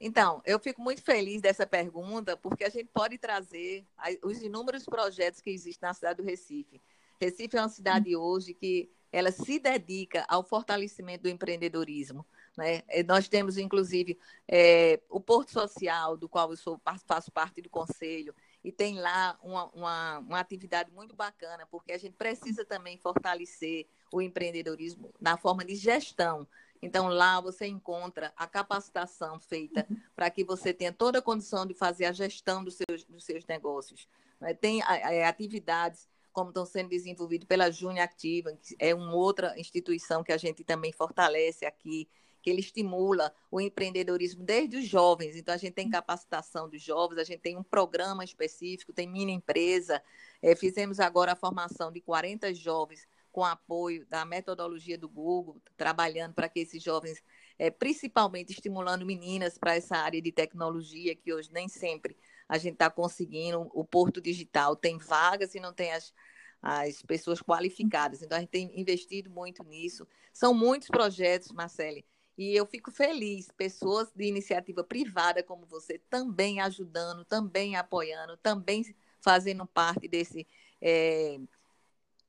Então, 0.00 0.40
eu 0.44 0.58
fico 0.58 0.80
muito 0.80 1.02
feliz 1.02 1.40
dessa 1.40 1.66
pergunta, 1.66 2.36
porque 2.36 2.64
a 2.64 2.68
gente 2.68 2.88
pode 2.92 3.18
trazer 3.18 3.84
os 4.22 4.40
inúmeros 4.42 4.84
projetos 4.84 5.40
que 5.40 5.50
existem 5.50 5.88
na 5.88 5.94
cidade 5.94 6.22
do 6.22 6.22
Recife. 6.22 6.80
Recife 7.20 7.56
é 7.56 7.60
uma 7.60 7.68
cidade 7.68 8.14
hoje 8.14 8.54
que 8.54 8.88
ela 9.10 9.32
se 9.32 9.58
dedica 9.58 10.24
ao 10.28 10.42
fortalecimento 10.42 11.24
do 11.24 11.28
empreendedorismo. 11.28 12.24
Né? 12.56 12.82
Nós 13.06 13.28
temos, 13.28 13.56
inclusive, 13.56 14.18
é, 14.46 15.00
o 15.08 15.20
Porto 15.20 15.50
Social, 15.50 16.16
do 16.16 16.28
qual 16.28 16.50
eu 16.50 16.56
sou, 16.56 16.80
faço 17.06 17.32
parte 17.32 17.60
do 17.60 17.70
conselho, 17.70 18.34
e 18.62 18.72
tem 18.72 18.98
lá 18.98 19.38
uma, 19.42 19.66
uma, 19.70 20.18
uma, 20.18 20.40
atividade 20.40 20.90
muito 20.90 21.14
bacana, 21.14 21.66
porque 21.70 21.92
a 21.92 21.98
gente 21.98 22.16
precisa 22.16 22.64
também 22.64 22.98
fortalecer 22.98 23.86
o 24.12 24.20
empreendedorismo 24.20 25.12
na 25.20 25.36
forma 25.36 25.64
de 25.64 25.74
gestão. 25.76 26.46
Então, 26.80 27.08
lá 27.08 27.40
você 27.40 27.66
encontra 27.66 28.32
a 28.36 28.46
capacitação 28.46 29.38
feita 29.40 29.86
para 30.14 30.30
que 30.30 30.44
você 30.44 30.72
tenha 30.72 30.92
toda 30.92 31.18
a 31.18 31.22
condição 31.22 31.66
de 31.66 31.74
fazer 31.74 32.04
a 32.04 32.12
gestão 32.12 32.62
dos 32.62 32.76
seus, 32.76 33.04
dos 33.04 33.24
seus 33.24 33.44
negócios. 33.46 34.08
Né? 34.40 34.54
Tem 34.54 34.80
é, 34.82 35.26
atividades 35.26 36.08
como 36.32 36.50
estão 36.50 36.64
sendo 36.64 36.90
desenvolvidas 36.90 37.48
pela 37.48 37.70
Júnior 37.70 38.04
Ativa, 38.04 38.52
que 38.52 38.76
é 38.78 38.94
uma 38.94 39.12
outra 39.14 39.58
instituição 39.58 40.22
que 40.22 40.32
a 40.32 40.36
gente 40.36 40.62
também 40.62 40.92
fortalece 40.92 41.66
aqui, 41.66 42.08
que 42.40 42.48
ele 42.48 42.60
estimula 42.60 43.34
o 43.50 43.60
empreendedorismo 43.60 44.44
desde 44.44 44.76
os 44.76 44.86
jovens. 44.86 45.34
Então, 45.34 45.52
a 45.52 45.58
gente 45.58 45.74
tem 45.74 45.90
capacitação 45.90 46.68
dos 46.68 46.80
jovens, 46.80 47.18
a 47.18 47.24
gente 47.24 47.40
tem 47.40 47.56
um 47.56 47.64
programa 47.64 48.22
específico, 48.22 48.92
tem 48.92 49.08
mini 49.08 49.32
empresa. 49.32 50.00
É, 50.40 50.54
fizemos 50.54 51.00
agora 51.00 51.32
a 51.32 51.36
formação 51.36 51.90
de 51.90 52.00
40 52.00 52.54
jovens 52.54 53.08
com 53.38 53.44
apoio 53.44 54.04
da 54.06 54.24
metodologia 54.24 54.98
do 54.98 55.08
Google, 55.08 55.62
trabalhando 55.76 56.34
para 56.34 56.48
que 56.48 56.58
esses 56.58 56.82
jovens, 56.82 57.22
é, 57.56 57.70
principalmente 57.70 58.50
estimulando 58.50 59.06
meninas 59.06 59.56
para 59.56 59.76
essa 59.76 59.96
área 59.96 60.20
de 60.20 60.32
tecnologia, 60.32 61.14
que 61.14 61.32
hoje 61.32 61.48
nem 61.52 61.68
sempre 61.68 62.16
a 62.48 62.58
gente 62.58 62.72
está 62.72 62.90
conseguindo. 62.90 63.70
O 63.72 63.84
Porto 63.84 64.20
Digital 64.20 64.74
tem 64.74 64.98
vagas 64.98 65.54
e 65.54 65.60
não 65.60 65.72
tem 65.72 65.92
as, 65.92 66.12
as 66.60 67.00
pessoas 67.02 67.40
qualificadas. 67.40 68.22
Então, 68.22 68.36
a 68.36 68.40
gente 68.40 68.50
tem 68.50 68.72
investido 68.74 69.30
muito 69.30 69.62
nisso. 69.62 70.04
São 70.32 70.52
muitos 70.52 70.88
projetos, 70.88 71.52
Marcele, 71.52 72.04
e 72.36 72.56
eu 72.56 72.66
fico 72.66 72.90
feliz, 72.90 73.52
pessoas 73.56 74.10
de 74.16 74.24
iniciativa 74.24 74.82
privada 74.82 75.44
como 75.44 75.64
você 75.64 76.00
também 76.10 76.58
ajudando, 76.60 77.24
também 77.24 77.76
apoiando, 77.76 78.36
também 78.36 78.82
fazendo 79.20 79.64
parte 79.64 80.08
desse 80.08 80.44
é, 80.80 81.38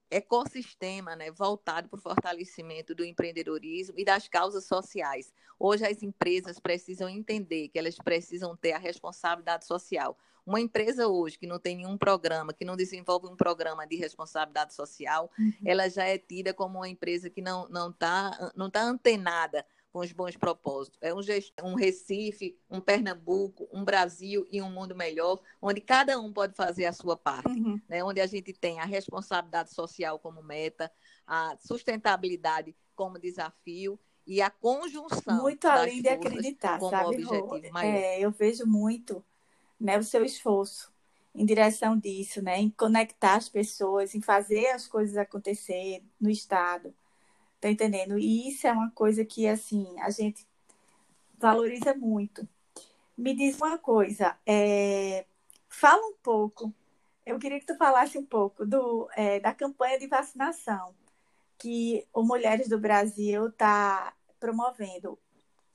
ecossistema 0.10 1.16
né, 1.16 1.32
voltado 1.32 1.88
para 1.88 1.98
o 1.98 2.02
fortalecimento 2.02 2.96
do 2.96 3.06
empreendedorismo 3.06 3.96
e 3.98 4.04
das 4.04 4.28
causas 4.28 4.66
sociais. 4.66 5.32
Hoje 5.60 5.86
as 5.86 6.02
empresas 6.02 6.60
precisam 6.60 7.08
entender 7.08 7.70
que 7.70 7.78
elas 7.78 7.96
precisam 7.98 8.56
ter 8.56 8.74
a 8.74 8.78
responsabilidade 8.78 9.66
social. 9.66 10.18
Uma 10.46 10.60
empresa 10.60 11.08
hoje 11.08 11.38
que 11.38 11.46
não 11.46 11.60
tem 11.60 11.76
nenhum 11.76 11.98
programa, 11.98 12.54
que 12.54 12.66
não 12.66 12.76
desenvolve 12.76 13.28
um 13.28 13.36
programa 13.36 13.86
de 13.86 13.96
responsabilidade 13.98 14.74
social, 14.74 15.30
uhum. 15.38 15.54
ela 15.64 15.88
já 15.90 16.06
é 16.06 16.18
tida 16.18 16.54
como 16.54 16.80
uma 16.80 16.90
empresa 16.90 17.30
que 17.30 17.42
não 17.42 17.64
está 17.64 17.72
não 17.72 17.92
tá, 17.92 18.52
não 18.56 18.70
tá 18.70 18.82
antenada 18.82 19.64
com 19.92 20.00
os 20.00 20.12
bons 20.12 20.36
propósitos. 20.36 20.98
É 21.02 21.14
um, 21.14 21.20
um 21.64 21.76
Recife, 21.76 22.58
um 22.70 22.80
Pernambuco, 22.80 23.68
um 23.72 23.84
Brasil 23.84 24.48
e 24.52 24.62
um 24.62 24.70
mundo 24.70 24.96
melhor, 24.96 25.40
onde 25.62 25.82
cada 25.82 26.20
um 26.20 26.32
pode 26.32 26.56
fazer 26.56 26.86
a 26.86 26.94
sua 26.94 27.18
parte, 27.18 27.50
uhum. 27.50 27.80
né? 27.88 28.04
onde 28.04 28.22
a 28.22 28.28
gente 28.28 28.54
tem 28.54 28.80
a 28.80 28.86
responsabilidade 28.86 29.74
social 29.74 30.20
como 30.20 30.44
meta, 30.44 30.92
a 31.26 31.56
sustentabilidade 31.60 32.76
como 32.96 33.20
desafio 33.20 34.00
e 34.26 34.42
a 34.42 34.50
conjunção. 34.50 35.42
Muito 35.42 35.66
além 35.68 36.02
de 36.02 36.10
acreditar, 36.10 36.80
como 36.80 36.92
sabe, 36.92 37.26
objetivo 37.26 37.74
maior. 37.74 37.96
É, 37.96 38.20
eu 38.20 38.32
vejo 38.32 38.66
muito 38.66 39.24
né, 39.80 39.98
o 39.98 40.04
seu 40.04 40.24
esforço 40.24 40.92
em 41.34 41.46
direção 41.46 41.98
disso, 41.98 42.42
né, 42.42 42.60
em 42.60 42.70
conectar 42.70 43.36
as 43.36 43.50
pessoas, 43.50 44.14
em 44.14 44.22
fazer 44.22 44.68
as 44.68 44.88
coisas 44.88 45.18
acontecer 45.18 46.04
no 46.20 46.30
Estado. 46.30 46.94
Tá 47.60 47.70
entendendo? 47.70 48.18
E 48.18 48.50
isso 48.50 48.68
é 48.68 48.72
uma 48.72 48.90
coisa 48.92 49.26
que, 49.26 49.48
assim, 49.48 49.86
a 50.00 50.10
gente 50.10 50.48
valoriza 51.38 51.94
muito. 51.94 52.48
Me 53.18 53.34
diz 53.36 53.58
uma 53.58 53.78
coisa, 53.78 54.38
é... 54.46 55.26
fala 55.68 56.02
um 56.08 56.16
pouco, 56.24 56.74
eu 57.26 57.38
queria 57.38 57.60
que 57.60 57.66
tu 57.66 57.76
falasse 57.76 58.18
um 58.18 58.26
pouco 58.26 58.66
do, 58.66 59.10
é, 59.14 59.40
da 59.40 59.54
campanha 59.54 60.00
de 60.00 60.08
vacinação 60.08 60.96
que 61.58 62.08
o 62.14 62.24
Mulheres 62.24 62.70
do 62.70 62.80
Brasil 62.80 63.48
está 63.48 64.14
promovendo. 64.40 65.20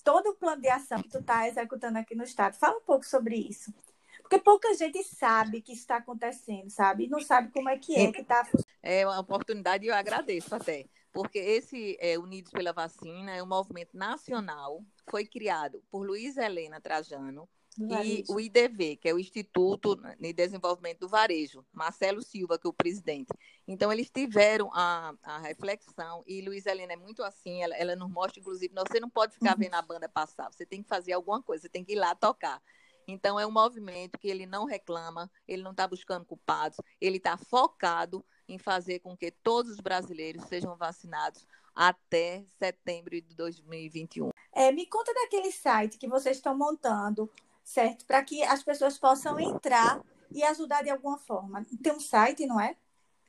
Todo 0.03 0.31
o 0.31 0.35
plano 0.35 0.63
de 0.63 0.69
ação 0.69 1.03
que 1.03 1.11
tu 1.11 1.19
está 1.19 1.47
executando 1.47 1.99
aqui 1.99 2.15
no 2.15 2.25
Estado. 2.25 2.57
Fala 2.57 2.79
um 2.79 2.83
pouco 2.83 3.05
sobre 3.05 3.37
isso. 3.37 3.73
Porque 4.21 4.39
pouca 4.39 4.73
gente 4.75 5.03
sabe 5.05 5.61
que 5.61 5.73
está 5.73 5.97
acontecendo, 5.97 6.71
sabe? 6.71 7.05
E 7.05 7.09
não 7.09 7.21
sabe 7.21 7.51
como 7.51 7.69
é 7.69 7.79
que 7.79 7.95
é 7.95 8.11
que 8.11 8.23
está 8.23 8.49
É 8.83 9.07
uma 9.07 9.21
oportunidade 9.21 9.85
e 9.85 9.89
eu 9.89 9.95
agradeço 9.95 10.55
até 10.55 10.87
porque 11.15 11.39
esse 11.39 11.97
é, 12.01 12.19
Unidos 12.19 12.51
pela 12.51 12.73
Vacina 12.73 13.31
é 13.31 13.43
um 13.43 13.47
movimento 13.47 13.97
nacional, 13.97 14.85
foi 15.09 15.25
criado 15.25 15.81
por 15.89 16.05
Luiz 16.05 16.37
Helena 16.37 16.81
Trajano, 16.81 17.49
e 17.77 18.25
o 18.29 18.39
IDV, 18.39 18.97
que 18.97 19.09
é 19.09 19.15
o 19.15 19.19
Instituto 19.19 19.97
de 20.21 20.33
Desenvolvimento 20.33 21.01
do 21.01 21.09
Varejo, 21.09 21.65
Marcelo 21.73 22.23
Silva, 22.23 22.57
que 22.59 22.67
é 22.67 22.71
o 22.71 22.73
presidente. 22.73 23.33
Então, 23.67 23.93
eles 23.93 24.11
tiveram 24.11 24.71
a, 24.73 25.15
a 25.23 25.39
reflexão, 25.39 26.23
e 26.27 26.41
Luiz 26.41 26.67
Helena 26.67 26.93
é 26.93 26.97
muito 26.97 27.23
assim, 27.23 27.63
ela, 27.63 27.77
ela 27.77 27.97
nos 27.97 28.11
mostra, 28.11 28.41
inclusive, 28.41 28.73
você 28.73 29.01
não 29.01 29.11
pode 29.11 29.35
ficar 29.35 29.55
uhum. 29.55 29.59
vendo 29.59 29.75
a 29.75 29.83
banda 29.83 30.09
passar, 30.09 30.53
você 30.53 30.65
tem 30.65 30.83
que 30.83 30.89
fazer 30.89 31.13
alguma 31.13 31.43
coisa, 31.43 31.63
você 31.63 31.69
tem 31.69 31.85
que 31.85 31.93
ir 31.93 31.97
lá 31.97 32.15
tocar. 32.15 32.63
Então, 33.07 33.39
é 33.39 33.47
um 33.47 33.51
movimento 33.51 34.19
que 34.19 34.29
ele 34.29 34.47
não 34.47 34.65
reclama, 34.65 35.31
ele 35.47 35.63
não 35.63 35.73
está 35.73 35.87
buscando 35.87 36.25
culpados, 36.25 36.79
ele 37.01 37.19
está 37.19 37.37
focado 37.37 38.25
em 38.49 38.59
fazer 38.59 39.01
com 39.01 39.17
que 39.17 39.31
todos 39.31 39.73
os 39.73 39.81
brasileiros 39.81 40.45
sejam 40.45 40.77
vacinados 40.77 41.47
até 41.75 42.45
setembro 42.59 43.21
de 43.21 43.35
2021. 43.35 44.31
É, 44.53 44.71
me 44.71 44.87
conta 44.87 45.13
daquele 45.13 45.51
site 45.51 45.99
que 45.99 46.09
vocês 46.09 46.37
estão 46.37 46.57
montando, 46.57 47.31
certo? 47.65 48.05
Para 48.07 48.23
que 48.23 48.43
as 48.45 48.63
pessoas 48.63 48.97
possam 48.97 49.41
entrar 49.41 50.01
e 50.31 50.43
ajudar 50.45 50.83
de 50.83 50.91
alguma 50.91 51.19
forma. 51.19 51.65
Tem 51.83 51.93
um 51.93 52.01
site, 52.01 52.47
não 52.47 52.61
é? 52.61 52.77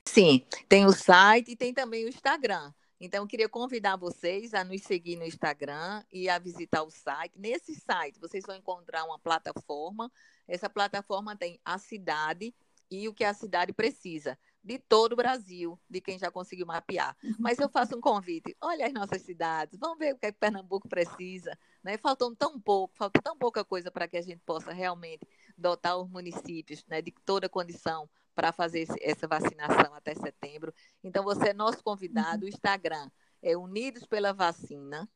Sim, 0.05 0.45
tem 0.69 0.86
o 0.86 0.91
site 0.91 1.51
e 1.51 1.55
tem 1.55 1.74
também 1.74 2.05
o 2.05 2.10
Instagram. 2.10 2.72
Então, 3.00 3.24
eu 3.24 3.27
queria 3.27 3.50
convidar 3.50 3.98
vocês 3.98 4.53
a 4.53 4.63
nos 4.63 4.81
seguir 4.84 5.17
no 5.17 5.25
Instagram 5.25 6.03
e 6.12 6.29
a 6.29 6.39
visitar 6.39 6.84
o 6.84 6.89
site. 6.89 7.38
Nesse 7.38 7.75
site, 7.75 8.19
vocês 8.19 8.45
vão 8.45 8.55
encontrar 8.55 9.03
uma 9.03 9.19
plataforma. 9.19 10.12
Essa 10.48 10.69
plataforma 10.69 11.36
tem 11.36 11.60
a 11.65 11.77
cidade 11.77 12.55
e 12.89 13.07
o 13.10 13.13
que 13.13 13.24
a 13.24 13.34
cidade 13.34 13.74
precisa 13.74 14.38
de 14.65 14.79
todo 14.79 15.13
o 15.13 15.15
Brasil, 15.15 15.79
de 15.88 16.01
quem 16.01 16.17
já 16.17 16.31
conseguiu 16.31 16.65
mapear. 16.65 17.15
Mas 17.38 17.60
eu 17.60 17.69
faço 17.69 17.95
um 17.95 18.01
convite: 18.01 18.57
olha 18.60 18.88
as 18.88 18.93
nossas 18.93 19.22
cidades, 19.22 19.77
vamos 19.79 20.00
ver 20.00 20.15
o 20.15 20.17
que, 20.17 20.25
é 20.25 20.31
que 20.31 20.39
Pernambuco 20.39 20.89
precisa. 20.89 21.55
Né? 21.84 21.98
Faltam 21.98 22.34
tão 22.34 22.60
pouco, 22.60 22.98
falta 22.98 23.22
tão 23.22 23.38
pouca 23.38 23.63
coisa 23.63 23.91
para 23.91 24.07
que 24.07 24.17
a 24.17 24.24
gente 24.24 24.41
possa 24.43 24.74
realmente 24.74 25.22
dotar 25.55 25.95
os 25.98 26.10
municípios 26.10 26.84
né, 26.88 27.00
de 27.00 27.13
toda 27.24 27.48
condição 27.48 28.10
para 28.34 28.51
fazer 28.51 28.79
esse, 28.79 28.98
essa 29.01 29.27
vacinação 29.27 29.93
até 29.93 30.15
setembro. 30.15 30.74
Então, 31.03 31.24
você 31.24 31.50
é 31.50 31.53
nosso 31.53 31.84
convidado. 31.84 32.45
O 32.45 32.50
Instagram 32.50 33.12
é 33.43 33.55
Unidos 33.55 34.07
pela 34.07 34.34
Vacina 34.34 35.07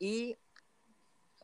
e 0.00 0.38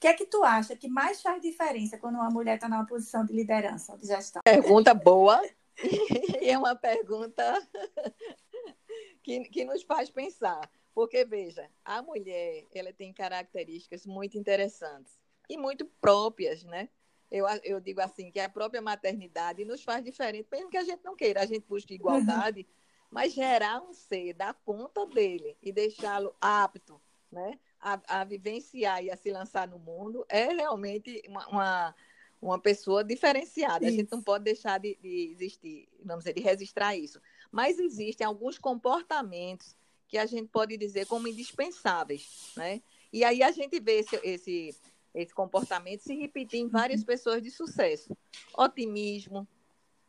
Que 0.05 0.09
é 0.09 0.12
que 0.12 0.27
tu 0.27 0.45
acha 0.45 0.77
que 0.77 0.87
mais 0.87 1.23
faz 1.23 1.40
diferença 1.40 1.97
quando 1.97 2.17
uma 2.17 2.29
mulher 2.29 2.57
está 2.57 2.69
numa 2.69 2.85
posição 2.85 3.25
de 3.25 3.33
liderança, 3.33 3.97
de 3.97 4.07
gestão? 4.07 4.43
Pergunta 4.45 4.93
boa. 4.93 5.40
e 6.43 6.51
é 6.51 6.59
uma 6.59 6.77
pergunta 6.77 7.43
que, 9.25 9.45
que 9.45 9.64
nos 9.64 9.83
faz 9.83 10.11
pensar. 10.11 10.71
Porque, 10.95 11.25
veja, 11.25 11.71
a 11.83 12.03
mulher 12.03 12.67
ela 12.75 12.93
tem 12.93 13.14
características 13.14 14.05
muito 14.05 14.37
interessantes 14.37 15.19
e 15.49 15.57
muito 15.57 15.87
próprias, 16.03 16.62
né? 16.64 16.90
Eu, 17.31 17.47
eu 17.62 17.81
digo 17.81 18.03
assim, 18.03 18.31
que 18.31 18.40
a 18.40 18.49
própria 18.51 18.83
maternidade 18.83 19.64
nos 19.64 19.83
faz 19.83 20.05
diferente, 20.05 20.47
mesmo 20.53 20.69
que 20.69 20.77
a 20.77 20.85
gente 20.85 21.03
não 21.03 21.17
queira, 21.17 21.40
a 21.40 21.47
gente 21.47 21.64
busca 21.67 21.95
igualdade, 21.95 22.67
mas 23.11 23.33
gerar 23.33 23.81
um 23.81 23.95
ser, 23.95 24.35
dar 24.35 24.53
conta 24.67 25.07
dele 25.07 25.57
e 25.62 25.73
deixá-lo 25.73 26.37
apto, 26.43 27.01
né? 27.33 27.59
A, 27.85 28.20
a, 28.20 28.25
vivenciar 28.25 29.05
e 29.05 29.11
a 29.11 29.16
se 29.16 29.31
lançar 29.31 29.68
no 29.68 29.79
mundo 29.79 30.25
é 30.27 30.47
realmente 30.47 31.23
uma, 31.29 31.47
uma, 31.49 31.94
uma 32.40 32.59
pessoa 32.59 33.05
diferenciada. 33.05 33.85
Isso. 33.85 33.94
A 33.94 33.97
gente 33.97 34.11
não 34.11 34.23
pode 34.23 34.44
deixar 34.44 34.81
de, 34.81 34.97
de, 35.03 35.33
existir, 35.33 35.87
vamos 36.03 36.25
dizer, 36.25 36.33
de 36.33 36.40
registrar 36.40 36.97
isso. 36.97 37.20
Mas 37.53 37.79
existem 37.79 38.27
alguns 38.27 38.57
comportamentos 38.57 39.77
que 40.09 40.16
a 40.16 40.25
gente 40.25 40.49
pode 40.49 40.79
dizer 40.79 41.07
como 41.07 41.29
indispensáveis, 41.29 42.53
né? 42.57 42.81
E 43.12 43.23
aí 43.23 43.42
a 43.42 43.53
gente 43.53 43.79
vê 43.79 43.99
esse, 43.99 44.16
esse, 44.25 44.77
esse 45.14 45.35
comportamento 45.35 46.01
se 46.01 46.14
repetir 46.14 46.61
em 46.61 46.68
várias 46.68 47.01
uhum. 47.01 47.07
pessoas 47.07 47.42
de 47.42 47.51
sucesso. 47.51 48.16
Otimismo, 48.57 49.47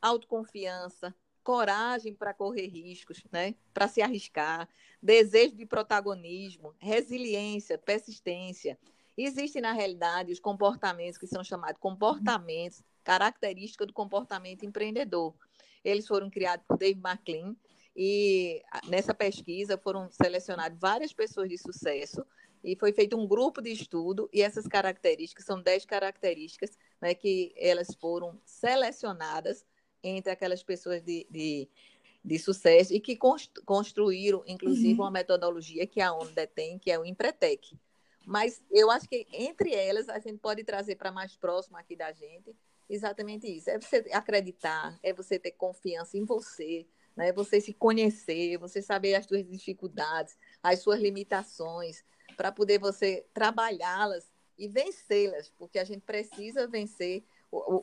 autoconfiança, 0.01 1.13
coragem 1.45 2.11
para 2.11 2.33
correr 2.33 2.65
riscos, 2.65 3.23
né? 3.31 3.53
para 3.71 3.87
se 3.87 4.01
arriscar, 4.01 4.67
desejo 4.99 5.55
de 5.55 5.63
protagonismo, 5.63 6.73
resiliência, 6.79 7.77
persistência. 7.77 8.77
Existem, 9.15 9.61
na 9.61 9.71
realidade, 9.71 10.33
os 10.33 10.39
comportamentos 10.39 11.19
que 11.19 11.27
são 11.27 11.43
chamados 11.43 11.79
comportamentos, 11.79 12.83
característica 13.03 13.85
do 13.85 13.93
comportamento 13.93 14.65
empreendedor. 14.65 15.35
Eles 15.83 16.07
foram 16.07 16.31
criados 16.31 16.65
por 16.67 16.79
Dave 16.79 16.99
McLean 16.99 17.55
e 17.95 18.63
nessa 18.87 19.13
pesquisa 19.13 19.77
foram 19.77 20.09
selecionadas 20.11 20.79
várias 20.79 21.13
pessoas 21.13 21.47
de 21.47 21.59
sucesso 21.59 22.25
e 22.63 22.75
foi 22.75 22.91
feito 22.91 23.15
um 23.15 23.27
grupo 23.27 23.61
de 23.61 23.71
estudo 23.71 24.27
e 24.33 24.41
essas 24.41 24.67
características 24.67 25.45
são 25.45 25.61
10 25.61 25.85
características 25.85 26.75
né, 26.99 27.13
que 27.13 27.53
elas 27.55 27.93
foram 27.93 28.41
selecionadas 28.43 29.63
entre 30.07 30.31
aquelas 30.31 30.63
pessoas 30.63 31.01
de, 31.01 31.25
de, 31.29 31.67
de 32.23 32.39
sucesso 32.39 32.93
e 32.93 32.99
que 32.99 33.17
construíram, 33.65 34.43
inclusive, 34.47 34.93
uhum. 34.93 35.05
uma 35.05 35.11
metodologia 35.11 35.87
que 35.87 35.99
a 36.01 36.13
ONU 36.13 36.31
detém, 36.31 36.77
que 36.77 36.91
é 36.91 36.99
o 36.99 37.05
Empretec. 37.05 37.77
Mas 38.25 38.63
eu 38.71 38.89
acho 38.89 39.07
que 39.07 39.27
entre 39.31 39.73
elas 39.73 40.09
a 40.09 40.19
gente 40.19 40.39
pode 40.39 40.63
trazer 40.63 40.95
para 40.95 41.11
mais 41.11 41.35
próximo 41.35 41.77
aqui 41.77 41.95
da 41.95 42.11
gente 42.11 42.55
exatamente 42.89 43.47
isso. 43.47 43.69
É 43.69 43.79
você 43.79 44.05
acreditar, 44.11 44.97
é 45.03 45.13
você 45.13 45.37
ter 45.37 45.51
confiança 45.51 46.17
em 46.17 46.23
você, 46.23 46.85
né? 47.15 47.29
É 47.29 47.33
você 47.33 47.61
se 47.61 47.73
conhecer, 47.73 48.57
você 48.57 48.81
saber 48.81 49.15
as 49.15 49.25
suas 49.25 49.45
dificuldades, 49.45 50.37
as 50.61 50.79
suas 50.79 50.99
limitações, 50.99 52.03
para 52.35 52.51
poder 52.51 52.79
você 52.79 53.25
trabalhá-las 53.33 54.31
e 54.57 54.67
vencê-las, 54.67 55.51
porque 55.57 55.79
a 55.79 55.83
gente 55.83 56.01
precisa 56.01 56.67
vencer 56.67 57.23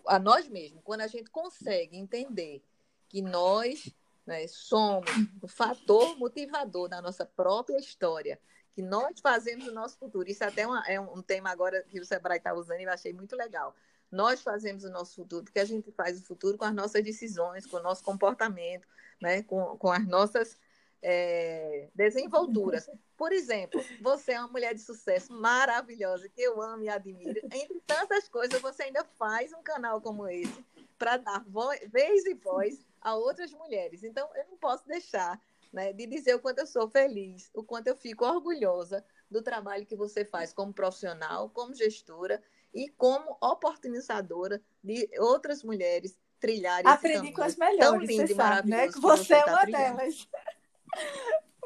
a 0.06 0.18
nós 0.18 0.48
mesmos, 0.48 0.82
quando 0.84 1.02
a 1.02 1.06
gente 1.06 1.30
consegue 1.30 1.96
entender 1.96 2.62
que 3.08 3.20
nós 3.22 3.92
né, 4.26 4.46
somos 4.46 5.10
o 5.40 5.48
fator 5.48 6.16
motivador 6.18 6.88
da 6.88 7.02
nossa 7.02 7.26
própria 7.26 7.78
história, 7.78 8.38
que 8.74 8.82
nós 8.82 9.20
fazemos 9.20 9.66
o 9.66 9.72
nosso 9.72 9.98
futuro. 9.98 10.28
Isso 10.28 10.44
até 10.44 10.66
uma, 10.66 10.82
é 10.86 10.98
um 10.98 11.20
tema 11.22 11.50
agora 11.50 11.82
que 11.82 12.00
o 12.00 12.04
Sebrae 12.04 12.38
está 12.38 12.54
usando 12.54 12.80
e 12.80 12.84
eu 12.84 12.90
achei 12.90 13.12
muito 13.12 13.36
legal. 13.36 13.74
Nós 14.10 14.42
fazemos 14.42 14.84
o 14.84 14.90
nosso 14.90 15.14
futuro, 15.14 15.44
porque 15.44 15.58
a 15.58 15.64
gente 15.64 15.90
faz 15.92 16.20
o 16.20 16.24
futuro 16.24 16.56
com 16.58 16.64
as 16.64 16.74
nossas 16.74 17.02
decisões, 17.02 17.66
com 17.66 17.78
o 17.78 17.82
nosso 17.82 18.02
comportamento, 18.02 18.86
né, 19.20 19.42
com, 19.42 19.76
com 19.78 19.90
as 19.90 20.06
nossas 20.06 20.56
é, 21.02 21.88
desenvolturas. 21.94 22.88
Por 23.16 23.32
exemplo, 23.32 23.84
você 24.00 24.32
é 24.32 24.38
uma 24.38 24.48
mulher 24.48 24.74
de 24.74 24.80
sucesso 24.80 25.32
maravilhosa, 25.32 26.28
que 26.28 26.40
eu 26.40 26.60
amo 26.62 26.84
e 26.84 26.88
admiro. 26.88 27.40
Entre 27.44 27.80
tantas 27.86 28.28
coisas, 28.28 28.60
você 28.60 28.84
ainda 28.84 29.04
faz 29.04 29.52
um 29.52 29.62
canal 29.62 30.00
como 30.00 30.28
esse 30.28 30.64
para 30.98 31.16
dar 31.16 31.44
voz, 31.48 31.80
vez 31.90 32.24
e 32.26 32.34
voz 32.34 32.86
a 33.00 33.16
outras 33.16 33.52
mulheres. 33.52 34.04
Então, 34.04 34.28
eu 34.36 34.44
não 34.48 34.56
posso 34.56 34.86
deixar 34.86 35.40
né, 35.72 35.92
de 35.92 36.06
dizer 36.06 36.34
o 36.34 36.40
quanto 36.40 36.60
eu 36.60 36.66
sou 36.66 36.88
feliz, 36.88 37.50
o 37.52 37.64
quanto 37.64 37.88
eu 37.88 37.96
fico 37.96 38.24
orgulhosa 38.24 39.04
do 39.28 39.42
trabalho 39.42 39.86
que 39.86 39.96
você 39.96 40.24
faz 40.24 40.52
como 40.52 40.72
profissional, 40.72 41.50
como 41.50 41.74
gestora 41.74 42.40
e 42.72 42.88
como 42.90 43.36
oportunizadora 43.40 44.62
de 44.82 45.08
outras 45.18 45.64
mulheres 45.64 46.16
trilharem 46.38 46.90
Aprendi 46.90 47.32
com 47.32 47.42
as 47.42 47.56
melhores, 47.56 47.80
tão 47.80 47.98
lindo 47.98 48.26
você 48.26 48.32
e 48.32 48.36
maravilhoso. 48.36 48.36
Sabe, 48.36 48.70
né? 48.70 48.92
Que 48.92 49.00
você, 49.00 49.24
você 49.24 49.34
é 49.34 49.42
tá 49.42 49.52
uma 49.52 49.60
trilhando. 49.60 49.96
delas. 49.96 50.28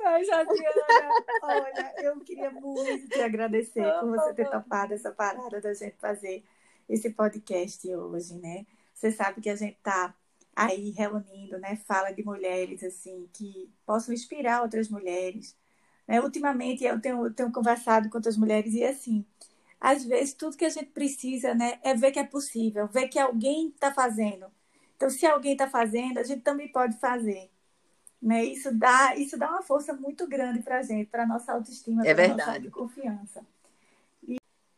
Ai, 0.05 0.25
Josiana, 0.25 0.47
olha, 1.43 1.95
eu 2.03 2.21
queria 2.21 2.51
muito 2.51 3.09
te 3.09 3.21
agradecer 3.21 3.85
por 4.01 4.11
você 4.11 4.35
ter 4.35 4.49
topado 4.49 4.95
essa 4.95 5.11
parada 5.11 5.61
da 5.61 5.75
gente 5.75 5.97
fazer 5.99 6.45
esse 6.89 7.11
podcast 7.11 7.95
hoje, 7.95 8.35
né? 8.39 8.67
Você 8.95 9.11
sabe 9.11 9.41
que 9.41 9.51
a 9.51 9.57
gente 9.57 9.79
tá 9.83 10.15
aí 10.55 10.91
reunindo, 10.91 11.59
né? 11.59 11.77
Fala 11.87 12.13
de 12.13 12.25
mulheres, 12.25 12.83
assim, 12.83 13.29
que 13.33 13.71
possam 13.85 14.15
inspirar 14.15 14.63
outras 14.63 14.89
mulheres. 14.89 15.57
Né? 16.07 16.21
Ultimamente, 16.21 16.85
eu 16.85 17.01
tenho, 17.01 17.31
tenho 17.33 17.53
conversado 17.53 18.09
com 18.09 18.17
outras 18.19 18.37
mulheres 18.37 18.73
e, 18.75 18.85
assim, 18.85 19.27
às 19.81 20.05
vezes, 20.05 20.35
tudo 20.35 20.57
que 20.57 20.65
a 20.65 20.71
gente 20.71 20.91
precisa, 20.93 21.55
né? 21.55 21.79
É 21.83 21.95
ver 21.95 22.13
que 22.13 22.19
é 22.19 22.25
possível, 22.25 22.89
ver 22.89 23.09
que 23.09 23.19
alguém 23.19 23.69
está 23.69 23.93
fazendo. 23.93 24.47
Então, 24.97 25.11
se 25.11 25.27
alguém 25.27 25.53
está 25.53 25.69
fazendo, 25.69 26.19
a 26.19 26.23
gente 26.23 26.43
também 26.43 26.69
pode 26.73 26.99
fazer. 26.99 27.51
Né? 28.21 28.45
Isso, 28.45 28.73
dá, 28.75 29.15
isso 29.17 29.39
dá 29.39 29.51
uma 29.51 29.63
força 29.63 29.93
muito 29.93 30.27
grande 30.27 30.63
para 30.63 30.79
a 30.79 30.83
gente, 30.83 31.09
para 31.09 31.25
a 31.25 31.27
nossa 31.27 31.53
autoestima, 31.53 32.07
é 32.07 32.15
para 32.15 32.25
a 32.25 32.37
nossa 32.37 32.71
confiança. 32.71 33.47
E... 34.27 34.37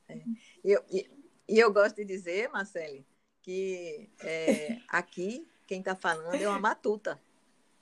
É. 0.08 0.20
Eu, 0.64 0.84
e, 0.90 1.10
e 1.48 1.58
eu 1.58 1.72
gosto 1.72 1.96
de 1.96 2.04
dizer, 2.04 2.48
Marcele, 2.50 3.06
que 3.42 4.10
é, 4.20 4.78
aqui 4.88 5.48
quem 5.66 5.80
está 5.80 5.94
falando 5.94 6.34
é 6.34 6.48
uma 6.48 6.58
matuta. 6.58 7.20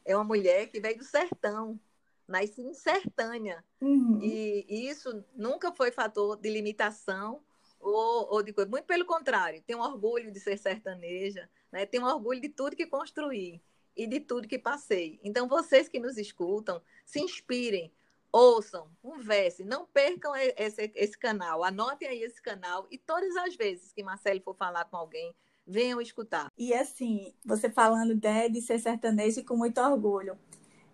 É 0.05 0.15
uma 0.15 0.25
mulher 0.25 0.69
que 0.69 0.81
veio 0.81 0.99
do 0.99 1.05
sertão, 1.05 1.81
nasce 2.29 2.61
em 2.61 2.75
Sertânia. 2.75 3.65
Uhum. 3.81 4.21
E, 4.23 4.67
e, 4.69 4.89
isso 4.89 5.25
nunca 5.35 5.73
foi 5.73 5.91
fator 5.91 6.37
de 6.37 6.51
limitação 6.51 7.41
ou, 7.81 8.35
ou 8.35 8.43
de 8.43 8.53
coisa. 8.53 8.71
Muito 8.71 8.85
pelo 8.85 9.05
contrário, 9.05 9.63
tenho 9.67 9.81
orgulho 9.81 10.31
de 10.31 10.39
ser 10.41 10.59
sertaneja, 10.59 11.49
né? 11.73 11.87
tenho 11.87 12.05
orgulho 12.05 12.41
de 12.41 12.49
tudo 12.49 12.77
que 12.77 12.87
construí 12.87 13.61
e 13.97 14.07
de 14.07 14.21
tudo 14.21 14.49
que 14.49 14.59
passei. 14.59 15.19
Então, 15.23 15.49
vocês 15.49 15.89
que 15.89 15.99
nos 15.99 16.19
escutam, 16.19 16.83
se 17.05 17.21
inspirem, 17.21 17.93
ouçam, 18.31 18.91
conversem, 19.01 19.65
não 19.65 19.87
percam 19.87 20.35
esse, 20.37 20.93
esse 20.95 21.19
canal, 21.19 21.65
anotem 21.65 22.09
aí 22.09 22.23
esse 22.23 22.43
canal 22.43 22.87
e 22.91 22.99
todas 22.99 23.35
as 23.37 23.57
vezes 23.57 23.93
que 23.93 24.03
Marcelo 24.03 24.41
for 24.43 24.55
falar 24.55 24.85
com 24.85 24.97
alguém, 24.97 25.35
venham 25.67 26.01
escutar. 26.01 26.53
E 26.57 26.75
assim, 26.75 27.35
você 27.45 27.71
falando 27.71 28.15
de, 28.15 28.49
de 28.51 28.61
ser 28.61 28.79
sertanejo 28.79 29.45
com 29.45 29.57
muito 29.57 29.81
orgulho, 29.81 30.39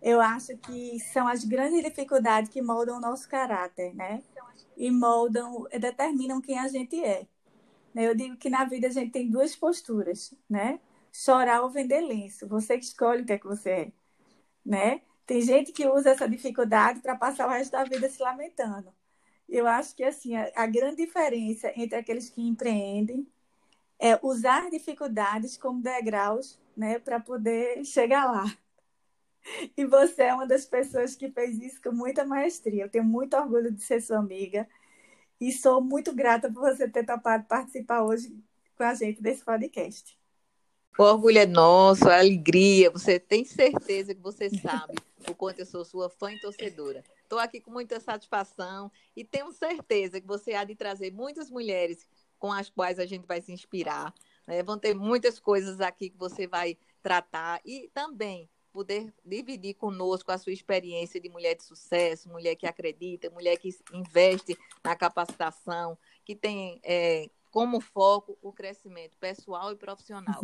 eu 0.01 0.21
acho 0.21 0.57
que 0.59 0.99
são 1.13 1.29
as 1.29 1.45
grandes 1.45 1.83
dificuldades 1.83 2.51
que 2.51 2.63
moldam 2.63 2.97
o 2.97 3.01
nosso 3.01 3.29
caráter, 3.29 3.95
né? 3.95 4.23
E 4.77 4.91
moldam, 4.91 5.67
determinam 5.79 6.41
quem 6.41 6.59
a 6.59 6.67
gente 6.69 7.03
é. 7.05 7.27
Eu 7.95 8.15
digo 8.15 8.37
que 8.37 8.49
na 8.49 8.65
vida 8.65 8.87
a 8.87 8.91
gente 8.91 9.13
tem 9.13 9.31
duas 9.31 9.55
posturas, 9.55 10.35
né? 10.49 10.81
Chorar 11.13 11.63
ou 11.63 11.71
vender 11.71 12.01
lenço. 12.01 12.49
Você 12.49 12.79
que 12.79 12.85
escolhe 12.85 13.23
o 13.23 13.27
que 13.27 13.35
é 13.35 13.39
que 13.39 13.47
você 13.47 13.71
é, 13.71 13.93
né? 14.65 15.03
Tem 15.27 15.41
gente 15.43 15.73
que 15.73 15.87
usa 15.87 16.11
essa 16.11 16.29
dificuldade 16.29 17.01
para 17.01 17.17
passar 17.17 17.47
o 17.47 17.51
resto 17.51 17.73
da 17.73 17.85
vida 17.85 18.09
se 18.09 18.23
lamentando. 18.23 18.93
Eu 19.49 19.67
acho 19.67 19.95
que 19.95 20.05
assim 20.05 20.37
a, 20.37 20.51
a 20.57 20.67
grande 20.67 20.97
diferença 21.05 21.73
entre 21.77 21.97
aqueles 21.97 22.31
que 22.31 22.43
empreendem 22.43 23.27
é 23.99 24.19
usar 24.23 24.71
dificuldades 24.71 25.57
como 25.57 25.83
degraus, 25.83 26.61
né, 26.77 26.99
para 26.99 27.21
poder 27.21 27.85
chegar 27.85 28.25
lá. 28.31 28.45
E 29.77 29.85
você 29.85 30.25
é 30.25 30.35
uma 30.35 30.47
das 30.47 30.65
pessoas 30.65 31.17
que 31.17 31.29
fez 31.31 31.61
isso 31.61 31.83
com 31.83 31.91
muita 31.91 32.25
maestria. 32.25 32.85
Eu 32.85 32.89
tenho 32.89 33.05
muito 33.05 33.37
orgulho 33.37 33.73
de 33.73 33.83
ser 33.83 34.01
sua 34.01 34.19
amiga 34.19 34.69
e 35.41 35.53
sou 35.53 35.83
muito 35.83 36.15
grata 36.15 36.53
por 36.53 36.63
você 36.63 36.89
ter 36.89 37.05
topado 37.05 37.45
participar 37.47 38.05
hoje 38.05 38.33
com 38.77 38.85
a 38.85 38.95
gente 38.95 39.21
desse 39.21 39.45
podcast. 39.45 40.22
O 40.99 41.05
orgulho 41.05 41.39
é 41.39 41.47
nosso, 41.47 42.09
a 42.09 42.19
alegria. 42.19 42.91
Você 42.91 43.19
tem 43.19 43.45
certeza 43.45 44.15
que 44.15 44.21
você 44.21 44.51
sabe 44.51 44.95
o 45.29 45.35
quanto 45.35 45.61
eu 45.61 45.67
sou 45.67 45.85
sua 45.85 46.11
fã 46.11 46.33
e 46.33 46.41
torcedora. 46.41 47.03
Estou 47.23 47.39
aqui 47.39 47.61
com 47.61 47.71
muita 47.71 47.99
satisfação 47.99 48.93
e 49.17 49.25
tenho 49.25 49.51
certeza 49.53 50.21
que 50.21 50.27
você 50.27 50.53
há 50.53 50.65
de 50.65 50.75
trazer 50.75 51.11
muitas 51.11 51.51
mulheres 51.51 52.07
com 52.39 52.53
as 52.53 52.69
quais 52.69 52.99
a 52.99 53.07
gente 53.07 53.27
vai 53.27 53.41
se 53.41 53.53
inspirar. 53.53 54.13
Né? 54.47 54.63
Vão 54.63 54.79
ter 54.79 54.95
muitas 54.95 55.41
coisas 55.41 55.81
aqui 55.81 56.11
que 56.11 56.19
você 56.19 56.47
vai 56.47 56.77
tratar 57.03 57.61
e 57.65 57.91
também 57.95 58.51
poder 58.71 59.13
dividir 59.25 59.75
conosco 59.75 60.31
a 60.31 60.39
sua 60.39 60.53
experiência 60.53 61.21
de 61.21 61.29
mulher 61.29 61.55
de 61.55 61.63
sucesso, 61.63 62.29
mulher 62.29 62.55
que 62.55 62.67
acredita, 62.67 63.31
mulher 63.31 63.57
que 63.57 63.71
investe 63.93 64.59
na 64.83 64.97
capacitação, 64.97 65.97
que 66.25 66.35
tem 66.35 66.81
é, 66.83 67.31
como 67.53 67.81
foco 67.81 68.37
o 68.43 68.51
crescimento 68.51 69.17
pessoal 69.19 69.71
e 69.71 69.77
profissional. 69.77 70.43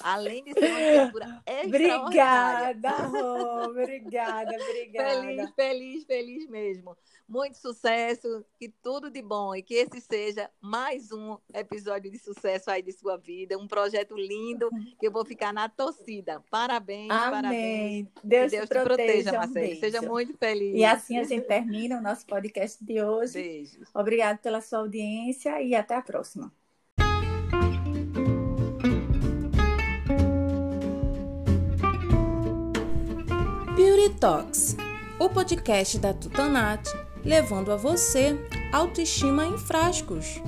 Além 0.00 0.44
de 0.44 0.54
ser 0.54 0.70
uma 0.70 0.78
criatura 0.78 1.42
Obrigada, 1.66 2.90
Rô, 2.90 3.64
obrigada, 3.64 4.54
obrigada. 4.54 5.20
Feliz, 5.20 5.50
feliz, 5.54 6.04
feliz 6.04 6.46
mesmo. 6.48 6.96
Muito 7.26 7.56
sucesso, 7.56 8.44
que 8.58 8.68
tudo 8.68 9.10
de 9.10 9.22
bom 9.22 9.54
e 9.54 9.62
que 9.62 9.74
esse 9.74 9.98
seja 10.00 10.48
mais 10.60 11.10
um 11.10 11.38
episódio 11.54 12.10
de 12.10 12.18
sucesso 12.18 12.70
aí 12.70 12.82
de 12.82 12.92
sua 12.92 13.16
vida, 13.16 13.58
um 13.58 13.66
projeto 13.66 14.14
lindo 14.14 14.68
que 15.00 15.06
eu 15.06 15.10
vou 15.10 15.24
ficar 15.24 15.52
na 15.52 15.68
torcida. 15.68 16.42
Parabéns, 16.50 17.10
Amém. 17.10 17.30
parabéns. 17.30 18.08
Deus, 18.22 18.52
Deus 18.52 18.68
te, 18.68 18.68
proteja, 18.68 19.32
proteja 19.32 19.32
Marcelo. 19.32 19.72
Um 19.72 19.80
Seja 19.80 20.02
muito 20.02 20.36
feliz. 20.36 20.76
E 20.76 20.84
assim 20.84 21.18
a 21.18 21.24
gente 21.24 21.46
termina 21.46 21.98
o 21.98 22.02
nosso 22.02 22.26
podcast 22.26 22.84
de 22.84 23.02
hoje. 23.02 23.32
Beijos. 23.32 23.88
Obrigada 23.94 24.38
pela 24.38 24.60
sua 24.60 24.80
audiência 24.80 25.60
e 25.62 25.74
até 25.74 25.96
a 25.96 26.02
próxima. 26.02 26.43
Talks, 34.24 34.74
o 35.18 35.28
podcast 35.28 35.98
da 35.98 36.14
Tutanat, 36.14 36.90
levando 37.22 37.70
a 37.70 37.76
você 37.76 38.34
autoestima 38.72 39.44
em 39.44 39.58
frascos. 39.58 40.40